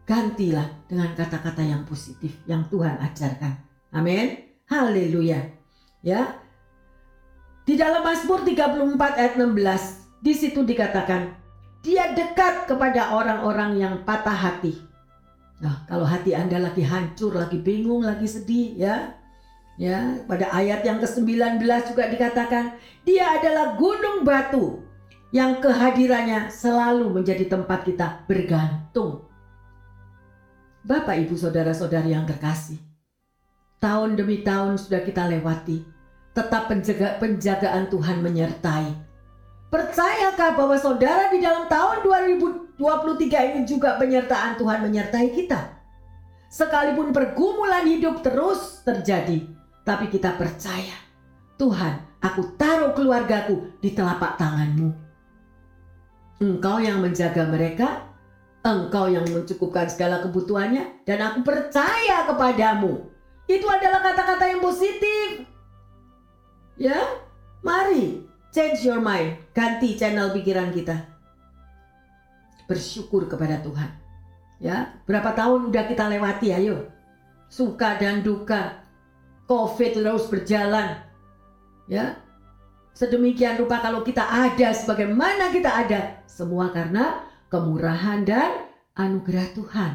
[0.07, 3.61] Gantilah dengan kata-kata yang positif yang Tuhan ajarkan.
[3.93, 4.39] Amin.
[4.67, 5.43] Haleluya.
[6.01, 6.41] Ya.
[7.67, 11.37] Di dalam Mazmur 34 ayat 16, di situ dikatakan,
[11.85, 14.91] dia dekat kepada orang-orang yang patah hati
[15.61, 19.13] Nah, kalau hati Anda lagi hancur, lagi bingung, lagi sedih, ya.
[19.81, 21.57] Ya, pada ayat yang ke-19
[21.89, 24.85] juga dikatakan, dia adalah gunung batu
[25.33, 29.25] yang kehadirannya selalu menjadi tempat kita bergantung.
[30.85, 32.77] Bapak, Ibu, Saudara-saudari yang terkasih,
[33.81, 35.81] tahun demi tahun sudah kita lewati,
[36.37, 38.85] tetap penjaga, penjagaan Tuhan menyertai.
[39.73, 45.81] Percayakah bahwa saudara di dalam tahun 2000 23 ini juga penyertaan Tuhan menyertai kita.
[46.49, 50.93] Sekalipun pergumulan hidup terus terjadi, tapi kita percaya,
[51.57, 54.89] Tuhan, aku taruh keluargaku di telapak tanganmu.
[56.41, 58.05] Engkau yang menjaga mereka,
[58.65, 63.09] engkau yang mencukupkan segala kebutuhannya, dan aku percaya kepadamu.
[63.45, 65.45] Itu adalah kata-kata yang positif.
[66.81, 66.97] Ya,
[67.61, 70.97] mari change your mind, ganti channel pikiran kita.
[72.65, 73.89] Bersyukur kepada Tuhan.
[74.61, 76.89] Ya, berapa tahun udah kita lewati, ayo.
[77.49, 78.80] Suka dan duka.
[79.49, 81.01] Covid terus berjalan.
[81.89, 82.21] Ya,
[82.91, 89.91] Sedemikian rupa kalau kita ada sebagaimana kita ada, semua karena kemurahan dan anugerah Tuhan.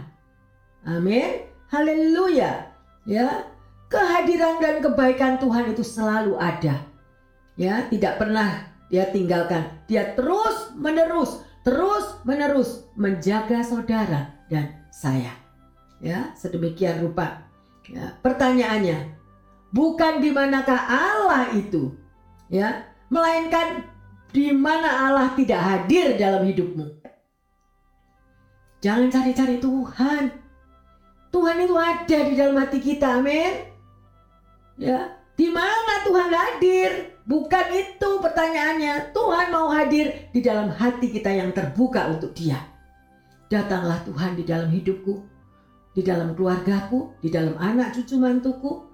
[0.88, 1.44] Amin.
[1.68, 2.72] Haleluya.
[3.06, 3.46] Ya,
[3.92, 6.82] kehadiran dan kebaikan Tuhan itu selalu ada.
[7.54, 9.86] Ya, tidak pernah dia tinggalkan.
[9.86, 15.30] Dia terus menerus, terus menerus menjaga saudara dan saya.
[16.00, 17.44] Ya, sedemikian rupa.
[17.86, 19.15] Ya, pertanyaannya,
[19.76, 22.06] bukan di manakah Allah itu?
[22.48, 23.86] ya, melainkan
[24.30, 26.86] di mana Allah tidak hadir dalam hidupmu.
[28.82, 30.24] Jangan cari-cari Tuhan.
[31.32, 33.52] Tuhan itu ada di dalam hati kita, amin.
[34.76, 36.90] Ya, di mana Tuhan hadir?
[37.26, 39.10] Bukan itu pertanyaannya.
[39.10, 42.60] Tuhan mau hadir di dalam hati kita yang terbuka untuk Dia.
[43.50, 45.26] Datanglah Tuhan di dalam hidupku,
[45.96, 48.85] di dalam keluargaku, di dalam anak cucu mantuku,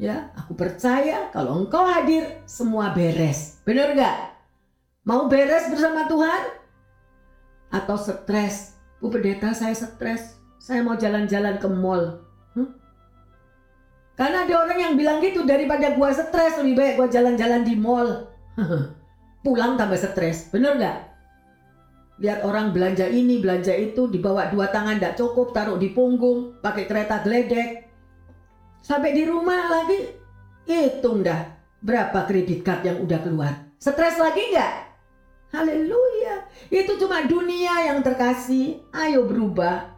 [0.00, 3.60] Ya, aku percaya kalau engkau hadir semua beres.
[3.68, 4.16] Benar gak?
[5.04, 6.42] Mau beres bersama Tuhan?
[7.68, 8.78] Atau stres?
[9.02, 10.38] Bu pendeta saya stres.
[10.62, 12.22] Saya mau jalan-jalan ke mall.
[12.54, 12.70] Hmm?
[14.14, 18.30] Karena ada orang yang bilang gitu daripada gua stres lebih baik gua jalan-jalan di mall.
[19.44, 20.48] Pulang tambah stres.
[20.54, 20.98] Bener gak?
[22.22, 26.86] Lihat orang belanja ini, belanja itu, dibawa dua tangan tidak cukup, taruh di punggung, pakai
[26.86, 27.81] kereta geledek,
[28.82, 30.10] Sampai di rumah lagi
[30.66, 31.46] hitung dah
[31.78, 33.54] berapa kredit card yang udah keluar.
[33.78, 34.74] Stres lagi nggak?
[35.54, 36.50] Haleluya.
[36.66, 38.82] Itu cuma dunia yang terkasih.
[38.90, 39.94] Ayo berubah.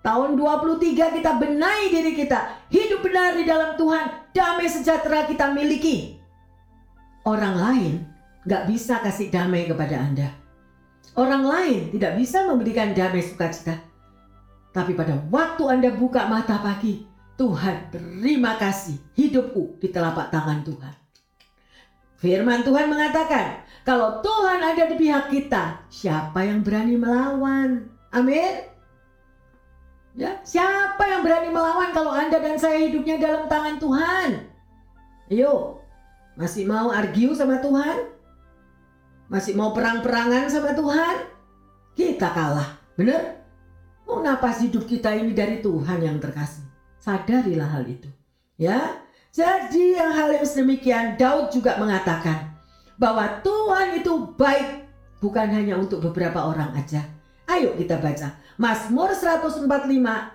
[0.00, 2.68] Tahun 23 kita benahi diri kita.
[2.72, 4.32] Hidup benar di dalam Tuhan.
[4.32, 6.16] Damai sejahtera kita miliki.
[7.28, 8.02] Orang lain
[8.48, 10.28] nggak bisa kasih damai kepada Anda.
[11.12, 13.76] Orang lain tidak bisa memberikan damai sukacita.
[14.72, 17.11] Tapi pada waktu Anda buka mata pagi,
[17.42, 20.94] Tuhan, terima kasih hidupku di telapak tangan Tuhan.
[22.22, 27.90] Firman Tuhan mengatakan, kalau Tuhan ada di pihak kita, siapa yang berani melawan?
[28.14, 28.62] Amin.
[30.14, 34.28] Ya, siapa yang berani melawan kalau Anda dan saya hidupnya dalam tangan Tuhan?
[35.34, 35.82] Ayo,
[36.38, 38.06] masih mau argue sama Tuhan?
[39.26, 41.26] Masih mau perang-perangan sama Tuhan?
[41.98, 43.42] Kita kalah, benar?
[44.06, 46.61] Mau napas hidup kita ini dari Tuhan yang terkasih.
[47.02, 48.06] Sadarilah hal itu.
[48.54, 49.02] Ya.
[49.34, 52.52] Jadi yang hal yang sedemikian Daud juga mengatakan
[53.00, 54.86] bahwa Tuhan itu baik
[55.18, 57.02] bukan hanya untuk beberapa orang aja.
[57.48, 59.66] Ayo kita baca Mazmur 145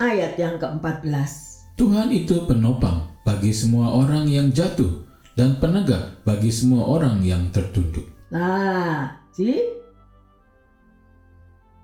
[0.01, 1.31] ayat yang ke-14.
[1.77, 5.05] Tuhan itu penopang bagi semua orang yang jatuh
[5.37, 8.09] dan penegak bagi semua orang yang tertunduk.
[8.33, 9.76] Nah, sih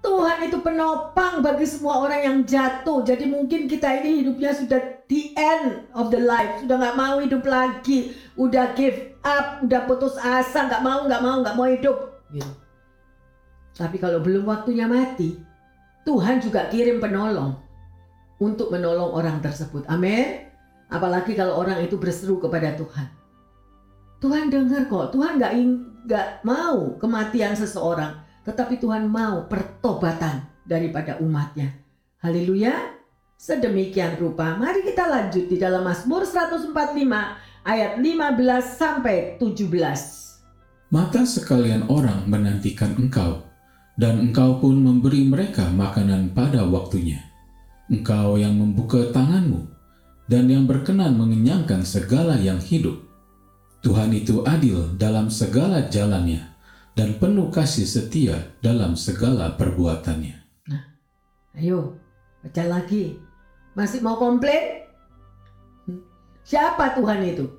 [0.03, 3.07] Tuhan itu penopang bagi semua orang yang jatuh.
[3.07, 6.59] Jadi mungkin kita ini hidupnya sudah the end of the life.
[6.59, 8.11] Sudah nggak mau hidup lagi.
[8.35, 12.19] Udah give up, udah putus asa, nggak mau, nggak mau, nggak mau hidup.
[12.35, 12.51] Gitu.
[13.79, 15.39] Tapi kalau belum waktunya mati,
[16.03, 17.55] Tuhan juga kirim penolong
[18.43, 19.87] untuk menolong orang tersebut.
[19.87, 20.51] Amin.
[20.91, 23.07] Apalagi kalau orang itu berseru kepada Tuhan.
[24.19, 25.15] Tuhan dengar kok.
[25.15, 25.53] Tuhan nggak
[26.11, 31.71] nggak mau kematian seseorang tetapi Tuhan mau pertobatan daripada umatnya.
[32.19, 32.75] Haleluya.
[33.39, 36.71] Sedemikian rupa, mari kita lanjut di dalam Mazmur 145
[37.67, 40.87] ayat 15 sampai 17.
[40.93, 43.43] Maka sekalian orang menantikan engkau,
[43.99, 47.19] dan engkau pun memberi mereka makanan pada waktunya.
[47.91, 49.67] Engkau yang membuka tanganmu,
[50.31, 52.95] dan yang berkenan mengenyangkan segala yang hidup.
[53.83, 56.52] Tuhan itu adil dalam segala jalannya
[56.93, 60.37] dan penuh kasih setia dalam segala perbuatannya.
[60.69, 60.83] Nah,
[61.57, 61.97] ayo
[62.45, 63.17] baca lagi.
[63.73, 64.85] Masih mau komplain?
[65.89, 66.01] Hmm.
[66.45, 67.49] Siapa Tuhan itu?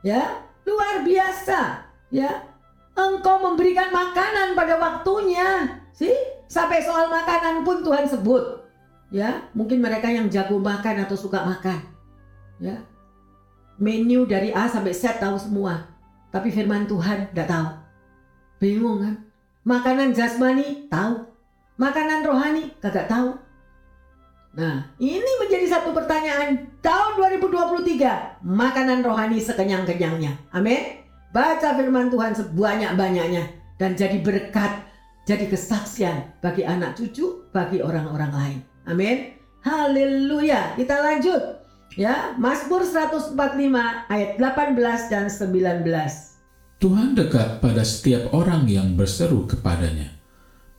[0.00, 1.84] Ya, luar biasa.
[2.08, 2.48] Ya,
[2.96, 5.76] engkau memberikan makanan pada waktunya.
[5.92, 6.16] Sih,
[6.48, 8.64] sampai soal makanan pun Tuhan sebut.
[9.12, 11.84] Ya, mungkin mereka yang jago makan atau suka makan.
[12.56, 12.80] Ya,
[13.76, 15.92] menu dari A sampai Z tahu semua.
[16.32, 17.68] Tapi firman Tuhan tidak tahu.
[18.60, 19.14] Bingung kan?
[19.64, 21.24] Makanan jasmani tahu,
[21.80, 23.32] makanan rohani kagak tahu.
[24.50, 28.44] Nah, ini menjadi satu pertanyaan tahun 2023.
[28.44, 30.36] Makanan rohani sekenyang-kenyangnya.
[30.52, 31.00] Amin.
[31.30, 33.44] Baca firman Tuhan sebanyak-banyaknya
[33.78, 34.90] dan jadi berkat
[35.24, 38.58] jadi kesaksian bagi anak cucu, bagi orang-orang lain.
[38.90, 39.38] Amin.
[39.62, 40.74] Haleluya.
[40.74, 41.62] Kita lanjut.
[41.94, 43.34] Ya, Mazmur 145
[44.10, 46.29] ayat 18 dan 19.
[46.80, 50.16] Tuhan dekat pada setiap orang yang berseru kepadanya.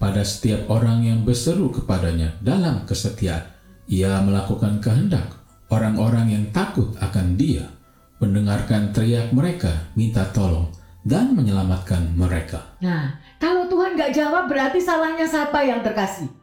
[0.01, 3.45] Pada setiap orang yang berseru kepadanya dalam kesetiaan,
[3.85, 5.29] ia melakukan kehendak
[5.69, 7.69] orang-orang yang takut akan dia,
[8.17, 10.73] mendengarkan teriak mereka, minta tolong,
[11.05, 12.65] dan menyelamatkan mereka.
[12.81, 16.33] Nah, kalau Tuhan gak jawab berarti salahnya siapa yang terkasih?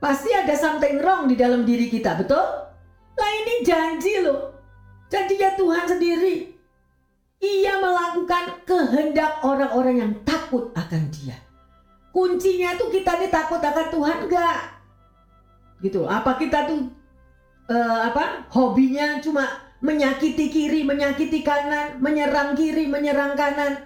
[0.00, 2.48] Pasti ada something wrong di dalam diri kita, betul?
[3.12, 4.56] Lah ini janji loh.
[5.12, 6.55] Janjinya Tuhan sendiri.
[7.36, 11.36] Ia melakukan kehendak orang-orang yang takut akan dia.
[12.10, 14.60] Kuncinya tuh kita nih takut akan Tuhan enggak?
[15.84, 16.00] Gitu.
[16.08, 16.88] Apa kita tuh
[17.68, 18.48] uh, apa?
[18.48, 19.44] Hobinya cuma
[19.84, 23.84] menyakiti kiri, menyakiti kanan, menyerang kiri, menyerang kanan.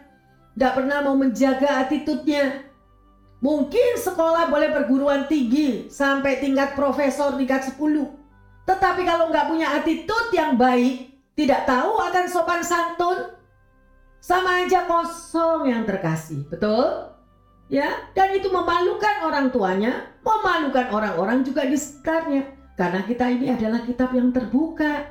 [0.55, 2.71] Tidak pernah mau menjaga attitude-nya.
[3.41, 7.81] Mungkin sekolah boleh perguruan tinggi sampai tingkat profesor tingkat 10.
[8.69, 13.40] Tetapi kalau nggak punya attitude yang baik, tidak tahu akan sopan santun,
[14.21, 16.45] sama aja kosong yang terkasih.
[16.47, 17.11] Betul?
[17.71, 22.43] ya dan itu memalukan orang tuanya memalukan orang-orang juga di sekitarnya
[22.75, 25.07] karena kita ini adalah kitab yang terbuka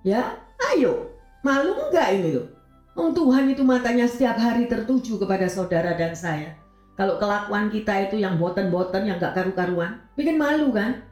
[0.00, 0.32] ya
[0.72, 1.12] ayo
[1.44, 2.48] malu enggak ini loh
[2.94, 6.54] Oh, Tuhan itu matanya setiap hari tertuju kepada saudara dan saya.
[6.94, 11.02] Kalau kelakuan kita itu yang boten-boten, yang gak karu-karuan, bikin malu kan?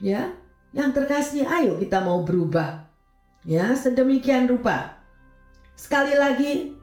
[0.00, 0.32] Ya,
[0.72, 2.88] yang terkasih, ayo kita mau berubah.
[3.44, 5.03] Ya, sedemikian rupa.
[5.74, 6.78] Sekali lagi,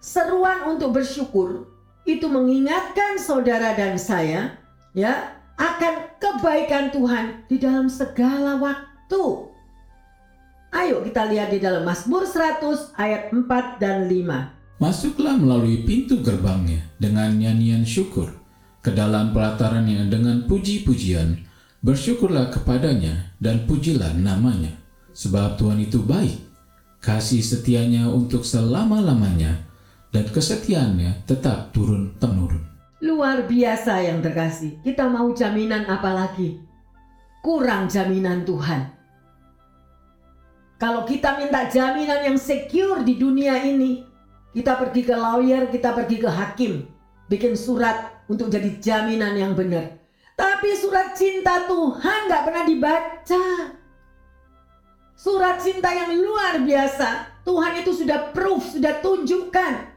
[0.00, 1.66] seruan untuk bersyukur
[2.06, 4.54] itu mengingatkan saudara dan saya
[4.94, 9.24] ya akan kebaikan Tuhan di dalam segala waktu.
[10.76, 14.76] Ayo kita lihat di dalam Mazmur 100 ayat 4 dan 5.
[14.76, 18.28] Masuklah melalui pintu gerbangnya dengan nyanyian syukur
[18.84, 21.42] ke dalam pelatarannya dengan puji-pujian.
[21.80, 24.76] Bersyukurlah kepadanya dan pujilah namanya.
[25.16, 26.45] Sebab Tuhan itu baik.
[27.00, 29.66] Kasih setianya untuk selama-lamanya
[30.10, 32.64] dan kesetiaannya tetap turun-temurun.
[33.04, 34.80] Luar biasa yang terkasih.
[34.80, 36.56] Kita mau jaminan apa lagi?
[37.44, 38.96] Kurang jaminan Tuhan.
[40.76, 44.04] Kalau kita minta jaminan yang secure di dunia ini,
[44.52, 46.84] kita pergi ke lawyer, kita pergi ke hakim,
[47.28, 50.00] bikin surat untuk jadi jaminan yang benar.
[50.36, 53.44] Tapi surat cinta Tuhan nggak pernah dibaca.
[55.16, 57.40] Surat cinta yang luar biasa.
[57.42, 59.96] Tuhan itu sudah proof, sudah tunjukkan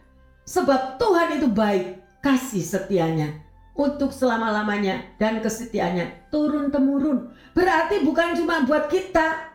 [0.50, 3.38] Sebab Tuhan itu baik, kasih setianya
[3.78, 7.30] untuk selama-lamanya dan kesetiaannya turun-temurun.
[7.54, 9.54] Berarti bukan cuma buat kita,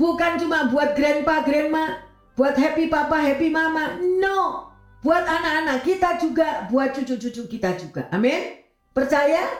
[0.00, 2.00] bukan cuma buat grandpa, grandma,
[2.32, 4.00] buat happy papa, happy mama.
[4.00, 4.72] No,
[5.04, 8.08] buat anak-anak kita juga, buat cucu-cucu kita juga.
[8.08, 8.56] Amin.
[8.96, 9.52] Percaya?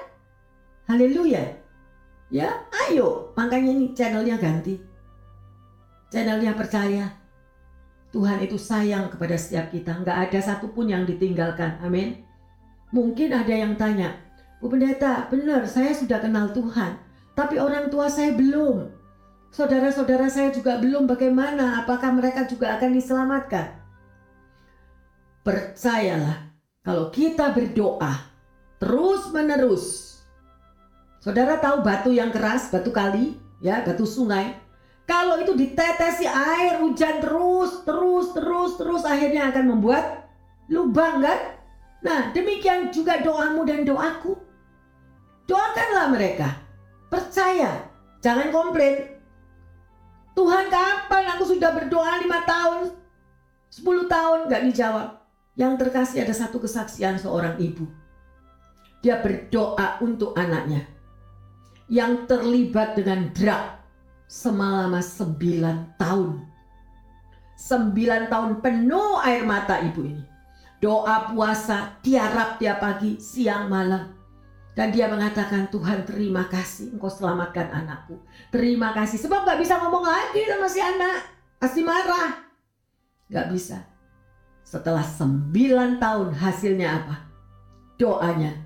[0.89, 1.53] Haleluya.
[2.33, 3.37] Ya, ayo.
[3.37, 4.90] Makanya ini channelnya ganti.
[6.11, 7.07] Channelnya percaya.
[8.11, 10.03] Tuhan itu sayang kepada setiap kita.
[10.03, 11.79] Nggak ada satupun yang ditinggalkan.
[11.79, 12.27] Amin.
[12.91, 14.19] Mungkin ada yang tanya,
[14.59, 16.99] Bu Pendeta, benar saya sudah kenal Tuhan.
[17.39, 18.91] Tapi orang tua saya belum.
[19.55, 21.07] Saudara-saudara saya juga belum.
[21.07, 21.87] Bagaimana?
[21.87, 23.79] Apakah mereka juga akan diselamatkan?
[25.47, 26.51] Percayalah,
[26.83, 28.27] kalau kita berdoa
[28.83, 30.19] terus menerus.
[31.23, 34.59] Saudara tahu batu yang keras, batu kali, ya, batu sungai
[35.11, 40.31] kalau itu ditetesi air hujan terus, terus, terus, terus akhirnya akan membuat
[40.71, 41.59] lubang kan?
[42.07, 44.39] Nah demikian juga doamu dan doaku.
[45.51, 46.63] Doakanlah mereka.
[47.11, 47.91] Percaya.
[48.23, 49.19] Jangan komplain.
[50.39, 52.95] Tuhan kapan aku sudah berdoa lima tahun,
[53.67, 55.09] 10 tahun gak dijawab.
[55.59, 57.83] Yang terkasih ada satu kesaksian seorang ibu.
[59.03, 60.87] Dia berdoa untuk anaknya
[61.91, 63.80] yang terlibat dengan drug
[64.31, 66.47] selama sembilan tahun.
[67.59, 70.23] Sembilan tahun penuh air mata ibu ini.
[70.79, 74.17] Doa puasa tiarap tiap pagi, siang, malam.
[74.73, 78.17] Dan dia mengatakan, Tuhan terima kasih engkau selamatkan anakku.
[78.49, 79.19] Terima kasih.
[79.21, 81.21] Sebab gak bisa ngomong lagi sama si anak.
[81.61, 82.33] Pasti marah.
[83.29, 83.83] Gak bisa.
[84.65, 87.17] Setelah sembilan tahun hasilnya apa?
[88.01, 88.57] Doanya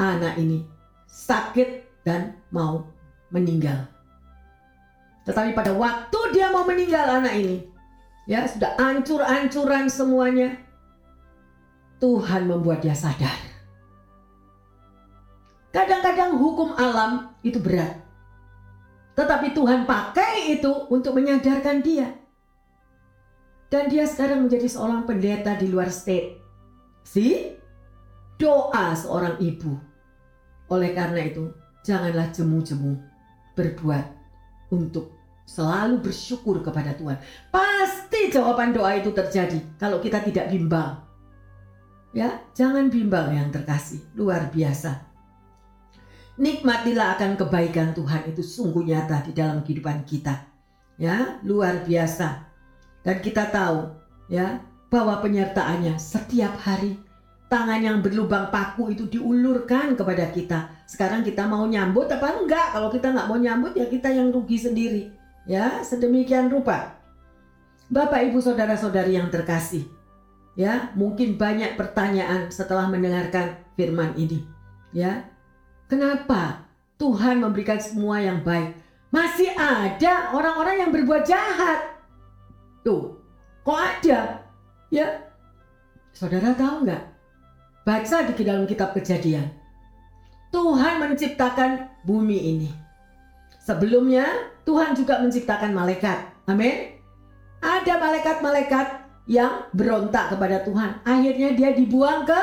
[0.00, 0.64] anak ini
[1.06, 2.88] sakit dan mau
[3.30, 3.99] meninggal.
[5.28, 7.68] Tetapi pada waktu dia mau meninggal anak ini,
[8.24, 10.56] ya sudah ancur-ancuran semuanya.
[12.00, 13.36] Tuhan membuat dia sadar.
[15.70, 18.00] Kadang-kadang hukum alam itu berat.
[19.14, 22.16] Tetapi Tuhan pakai itu untuk menyadarkan dia.
[23.68, 26.40] Dan dia sekarang menjadi seorang pendeta di luar state.
[27.04, 27.60] See?
[28.40, 29.76] doa seorang ibu.
[30.72, 31.52] Oleh karena itu,
[31.84, 32.96] janganlah jemu-jemu
[33.52, 34.19] berbuat
[34.70, 35.14] untuk
[35.46, 37.18] selalu bersyukur kepada Tuhan.
[37.50, 41.02] Pasti jawaban doa itu terjadi kalau kita tidak bimbang.
[42.10, 45.10] Ya, jangan bimbang yang terkasih, luar biasa.
[46.40, 50.48] Nikmatilah akan kebaikan Tuhan itu sungguh nyata di dalam kehidupan kita.
[50.98, 52.50] Ya, luar biasa.
[53.04, 53.94] Dan kita tahu
[54.26, 56.98] ya bahwa penyertaannya setiap hari
[57.50, 60.79] tangan yang berlubang paku itu diulurkan kepada kita.
[60.90, 62.74] Sekarang kita mau nyambut apa enggak?
[62.74, 65.14] Kalau kita nggak mau nyambut ya kita yang rugi sendiri.
[65.46, 66.98] Ya, sedemikian rupa.
[67.86, 69.86] Bapak, Ibu, Saudara-saudari yang terkasih.
[70.58, 74.42] Ya, mungkin banyak pertanyaan setelah mendengarkan firman ini.
[74.90, 75.30] Ya,
[75.90, 76.70] Kenapa
[77.02, 78.78] Tuhan memberikan semua yang baik?
[79.10, 81.82] Masih ada orang-orang yang berbuat jahat.
[82.86, 83.18] Tuh,
[83.66, 84.38] kok ada?
[84.86, 85.26] Ya,
[86.14, 87.02] saudara tahu nggak?
[87.82, 89.50] Baca di dalam kitab kejadian.
[90.50, 92.70] Tuhan menciptakan bumi ini.
[93.62, 94.26] Sebelumnya,
[94.66, 96.18] Tuhan juga menciptakan malaikat.
[96.50, 96.98] Amin.
[97.62, 98.86] Ada malaikat-malaikat
[99.30, 100.98] yang berontak kepada Tuhan.
[101.06, 102.40] Akhirnya dia dibuang ke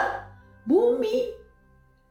[0.64, 1.36] bumi.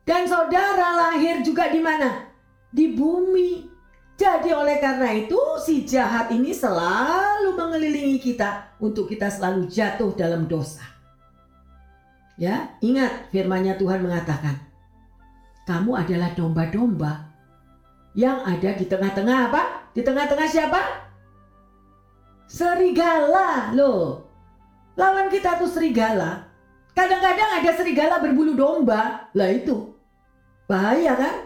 [0.05, 2.29] Dan saudara lahir juga di mana?
[2.69, 3.73] Di bumi.
[4.17, 10.49] Jadi oleh karena itu si jahat ini selalu mengelilingi kita untuk kita selalu jatuh dalam
[10.49, 10.85] dosa.
[12.37, 14.61] Ya, ingat firmannya Tuhan mengatakan,
[15.67, 17.27] kamu adalah domba-domba
[18.14, 19.62] yang ada di tengah-tengah apa?
[19.93, 20.81] Di tengah-tengah siapa?
[22.47, 24.25] Serigala loh.
[24.97, 26.49] Lawan kita tuh serigala.
[26.97, 29.29] Kadang-kadang ada serigala berbulu domba.
[29.37, 29.97] Lah itu
[30.67, 31.37] Bahaya kan?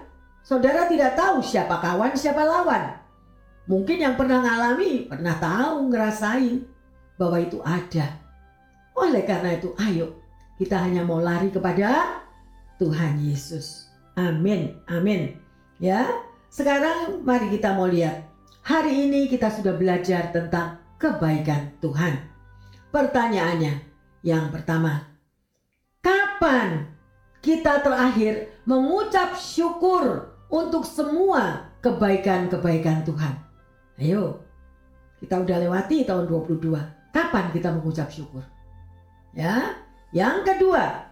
[0.40, 2.96] Saudara tidak tahu siapa kawan, siapa lawan.
[3.68, 6.64] Mungkin yang pernah ngalami, pernah tahu, ngerasain
[7.20, 8.16] bahwa itu ada.
[8.96, 10.16] Oleh karena itu, ayo
[10.56, 12.24] kita hanya mau lari kepada
[12.80, 13.89] Tuhan Yesus.
[14.20, 15.32] Amin, amin.
[15.80, 16.04] Ya,
[16.52, 18.28] sekarang mari kita mau lihat.
[18.60, 22.20] Hari ini kita sudah belajar tentang kebaikan Tuhan.
[22.92, 23.80] Pertanyaannya,
[24.20, 25.08] yang pertama,
[26.04, 26.92] kapan
[27.40, 33.40] kita terakhir mengucap syukur untuk semua kebaikan-kebaikan Tuhan.
[33.96, 34.44] Ayo,
[35.24, 36.76] kita udah lewati tahun 22.
[37.08, 38.44] Kapan kita mengucap syukur?
[39.32, 39.80] Ya,
[40.12, 41.09] yang kedua,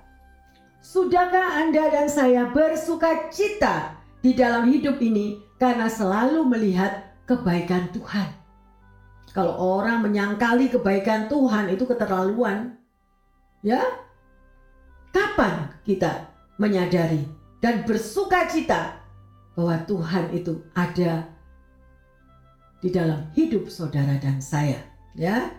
[0.82, 8.34] sudahkah Anda dan saya bersuka cita di dalam hidup ini karena selalu melihat kebaikan Tuhan?
[9.34, 12.74] Kalau orang menyangkali kebaikan Tuhan itu keterlaluan.
[13.62, 13.82] Ya,
[15.18, 16.28] Kapan kita
[16.60, 17.24] menyadari
[17.64, 19.00] dan bersuka cita
[19.56, 21.26] bahwa Tuhan itu ada
[22.78, 24.78] di dalam hidup saudara dan saya,
[25.18, 25.50] ya.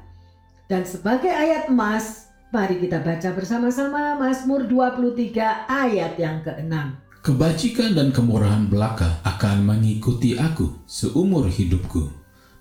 [0.70, 6.74] Dan sebagai ayat emas, mari kita baca bersama-sama Mazmur 23 ayat yang ke-6.
[7.22, 12.10] Kebajikan dan kemurahan belaka akan mengikuti aku seumur hidupku,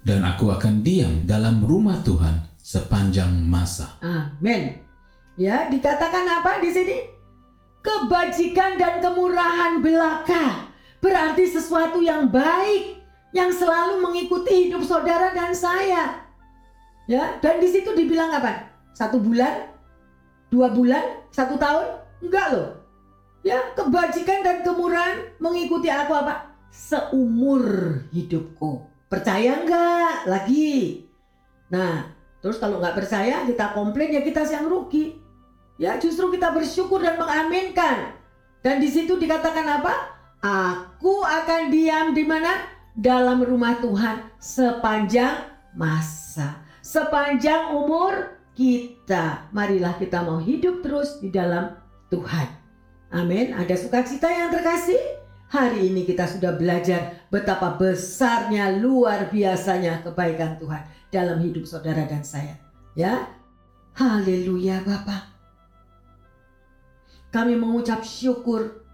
[0.05, 3.97] dan aku akan diam dalam rumah Tuhan sepanjang masa.
[4.05, 4.77] Amin.
[5.41, 7.09] Ya, dikatakan apa di sini?
[7.81, 10.69] Kebajikan dan kemurahan belaka.
[11.01, 13.01] Berarti sesuatu yang baik
[13.33, 16.29] yang selalu mengikuti hidup saudara dan saya.
[17.09, 18.69] Ya, dan di situ dibilang apa?
[18.93, 19.78] Satu bulan,
[20.49, 21.87] dua bulan, satu tahun?
[22.25, 22.69] Enggak loh.
[23.47, 26.53] Ya, kebajikan dan kemurahan mengikuti aku apa?
[26.69, 27.63] Seumur
[28.13, 28.85] hidupku.
[29.09, 30.29] Percaya enggak?
[30.29, 31.07] Lagi.
[31.73, 32.13] Nah,
[32.45, 35.17] terus kalau nggak percaya kita komplain ya kita yang rugi.
[35.79, 38.19] Ya, justru kita bersyukur dan mengaminkan.
[38.61, 39.95] Dan di situ dikatakan apa?
[40.43, 42.77] Aku akan diam di mana?
[42.99, 45.39] Dalam rumah Tuhan sepanjang
[45.79, 46.67] masa.
[46.83, 49.47] Sepanjang umur kita.
[49.55, 51.79] Marilah kita mau hidup terus di dalam
[52.11, 52.51] Tuhan.
[53.15, 53.55] Amin.
[53.55, 54.99] Ada sukacita yang terkasih?
[55.49, 62.27] Hari ini kita sudah belajar betapa besarnya luar biasanya kebaikan Tuhan dalam hidup saudara dan
[62.27, 62.59] saya.
[62.99, 63.31] Ya.
[63.97, 65.33] Haleluya Bapak.
[67.33, 68.85] Kami mengucap syukur.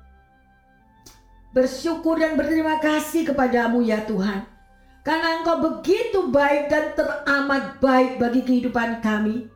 [1.50, 4.46] Bersyukur dan berterima kasih kepadamu ya Tuhan.
[5.04, 9.53] Karena engkau begitu baik dan teramat baik bagi kehidupan kami.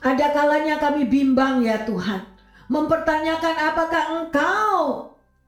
[0.00, 2.24] Ada kalanya kami bimbang ya Tuhan.
[2.72, 4.78] Mempertanyakan apakah engkau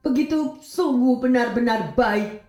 [0.05, 2.44] begitu sungguh benar-benar baik.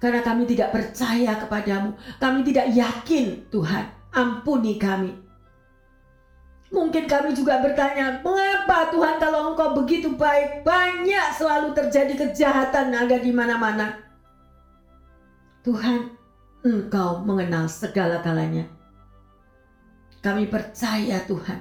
[0.00, 1.92] Karena kami tidak percaya kepadamu.
[2.16, 3.84] Kami tidak yakin Tuhan.
[4.16, 5.12] Ampuni kami.
[6.70, 13.18] Mungkin kami juga bertanya, mengapa Tuhan kalau engkau begitu baik, banyak selalu terjadi kejahatan ada
[13.18, 13.98] di mana-mana.
[15.66, 16.14] Tuhan,
[16.62, 18.79] engkau mengenal segala-galanya.
[20.20, 21.60] Kami percaya Tuhan,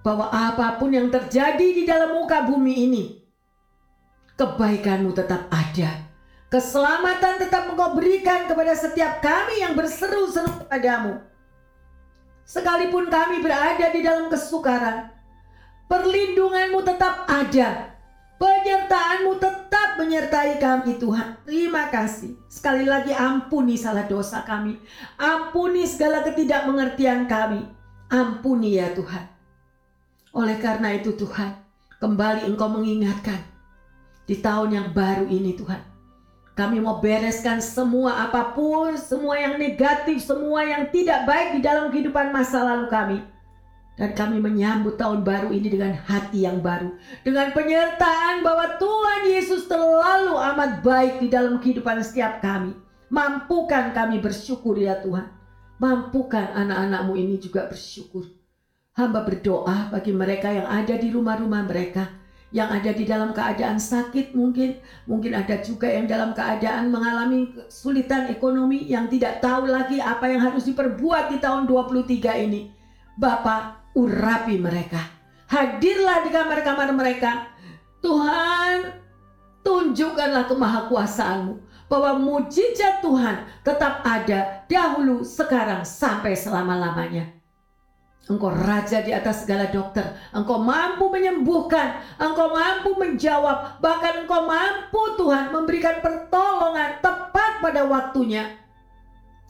[0.00, 3.04] bahwa apa pun yang terjadi di dalam muka bumi ini,
[4.40, 6.08] kebaikanmu tetap ada.
[6.48, 11.20] Keselamatan tetap engkau berikan kepada setiap kami yang berseru-seru padamu.
[12.48, 15.12] Sekalipun kami berada di dalam kesukaran,
[15.92, 17.97] perlindunganmu tetap ada.
[18.38, 21.42] Penyertaanmu tetap menyertai kami Tuhan.
[21.42, 22.38] Terima kasih.
[22.46, 24.78] Sekali lagi ampuni salah dosa kami.
[25.18, 27.66] Ampuni segala ketidakmengertian kami.
[28.06, 29.26] Ampuni ya Tuhan.
[30.38, 31.50] Oleh karena itu Tuhan,
[31.98, 33.42] kembali Engkau mengingatkan
[34.28, 35.82] di tahun yang baru ini Tuhan.
[36.54, 41.90] Kami mau bereskan semua apa pun, semua yang negatif, semua yang tidak baik di dalam
[41.90, 43.18] kehidupan masa lalu kami.
[43.98, 46.94] Dan kami menyambut tahun baru ini dengan hati yang baru.
[47.26, 52.78] Dengan penyertaan bahwa Tuhan Yesus terlalu amat baik di dalam kehidupan setiap kami.
[53.10, 55.26] Mampukan kami bersyukur ya Tuhan.
[55.82, 58.30] Mampukan anak-anakmu ini juga bersyukur.
[58.94, 62.06] Hamba berdoa bagi mereka yang ada di rumah-rumah mereka.
[62.54, 64.78] Yang ada di dalam keadaan sakit mungkin.
[65.10, 68.86] Mungkin ada juga yang dalam keadaan mengalami kesulitan ekonomi.
[68.86, 72.70] Yang tidak tahu lagi apa yang harus diperbuat di tahun 23 ini.
[73.18, 75.02] Bapak urapi mereka.
[75.50, 77.50] Hadirlah di kamar-kamar mereka.
[77.98, 78.94] Tuhan,
[79.66, 81.66] tunjukkanlah kemahakuasaanmu.
[81.88, 87.32] Bahwa mujizat Tuhan tetap ada dahulu, sekarang, sampai selama-lamanya.
[88.28, 90.04] Engkau raja di atas segala dokter.
[90.36, 91.96] Engkau mampu menyembuhkan.
[92.20, 93.80] Engkau mampu menjawab.
[93.80, 98.52] Bahkan engkau mampu Tuhan memberikan pertolongan tepat pada waktunya.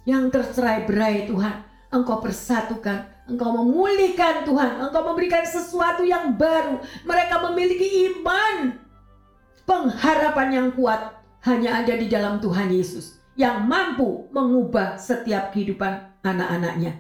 [0.07, 1.67] Yang tercerai berai Tuhan.
[1.89, 6.81] Engkau persatukan Engkau memulihkan Tuhan, Engkau memberikan sesuatu yang baru.
[7.05, 8.81] Mereka memiliki iman.
[9.69, 11.13] Pengharapan yang kuat
[11.45, 16.97] hanya ada di dalam Tuhan Yesus yang mampu mengubah setiap kehidupan anak-anaknya.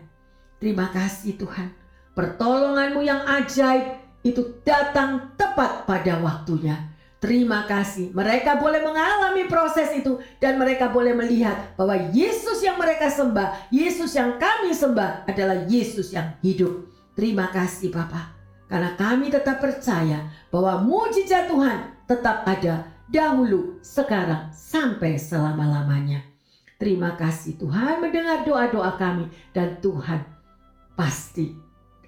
[0.60, 1.72] Terima kasih Tuhan.
[2.12, 6.76] Pertolonganmu yang ajaib itu datang tepat pada waktunya.
[7.18, 8.14] Terima kasih.
[8.14, 14.14] Mereka boleh mengalami proses itu dan mereka boleh melihat bahwa Yesus yang mereka sembah, Yesus
[14.14, 16.86] yang kami sembah adalah Yesus yang hidup.
[17.18, 18.38] Terima kasih Bapak.
[18.70, 26.22] Karena kami tetap percaya bahwa mujizat Tuhan tetap ada dahulu, sekarang, sampai selama-lamanya.
[26.78, 30.22] Terima kasih Tuhan mendengar doa-doa kami dan Tuhan
[30.94, 31.50] pasti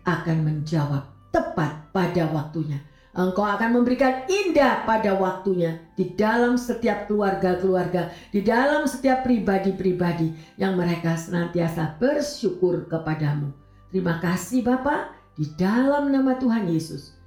[0.07, 1.03] akan menjawab
[1.35, 2.79] tepat pada waktunya.
[3.11, 10.79] Engkau akan memberikan indah pada waktunya di dalam setiap keluarga-keluarga, di dalam setiap pribadi-pribadi yang
[10.79, 13.51] mereka senantiasa bersyukur kepadamu.
[13.91, 17.19] Terima kasih Bapak, di dalam nama Tuhan Yesus.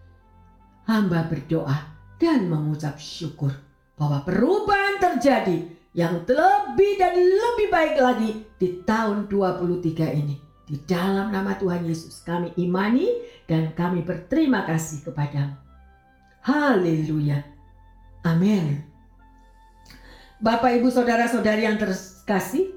[0.87, 1.75] Hamba berdoa
[2.15, 3.51] dan mengucap syukur
[3.99, 10.39] bahwa perubahan terjadi yang lebih dan lebih baik lagi di tahun 23 ini.
[10.63, 13.11] Di dalam nama Tuhan Yesus kami imani
[13.51, 15.62] dan kami berterima kasih kepadamu.
[16.43, 17.39] Haleluya.
[18.27, 18.83] Amin.
[20.43, 22.75] Bapak, Ibu, Saudara-saudari yang terkasih,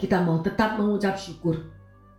[0.00, 1.60] kita mau tetap mengucap syukur.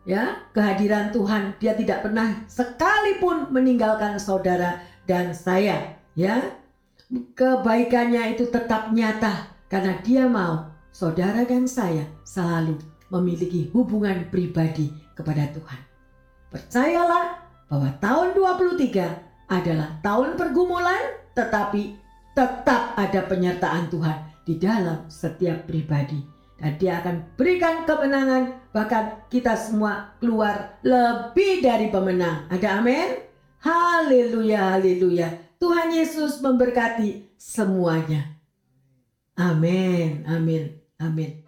[0.06, 6.62] Ya, kehadiran Tuhan dia tidak pernah sekalipun meninggalkan saudara dan saya, ya.
[7.10, 12.78] Kebaikannya itu tetap nyata karena dia mau saudara dan saya selalu
[13.10, 15.82] memiliki hubungan pribadi kepada Tuhan.
[16.54, 21.98] Percayalah bahwa tahun 23 adalah tahun pergumulan, tetapi
[22.34, 26.18] tetap ada penyertaan Tuhan di dalam setiap pribadi.
[26.58, 32.48] Dan dia akan berikan kemenangan, bahkan kita semua keluar lebih dari pemenang.
[32.50, 33.20] Ada amin?
[33.62, 35.30] Haleluya, haleluya.
[35.60, 38.40] Tuhan Yesus memberkati semuanya.
[39.36, 41.43] Amin, amin, amin.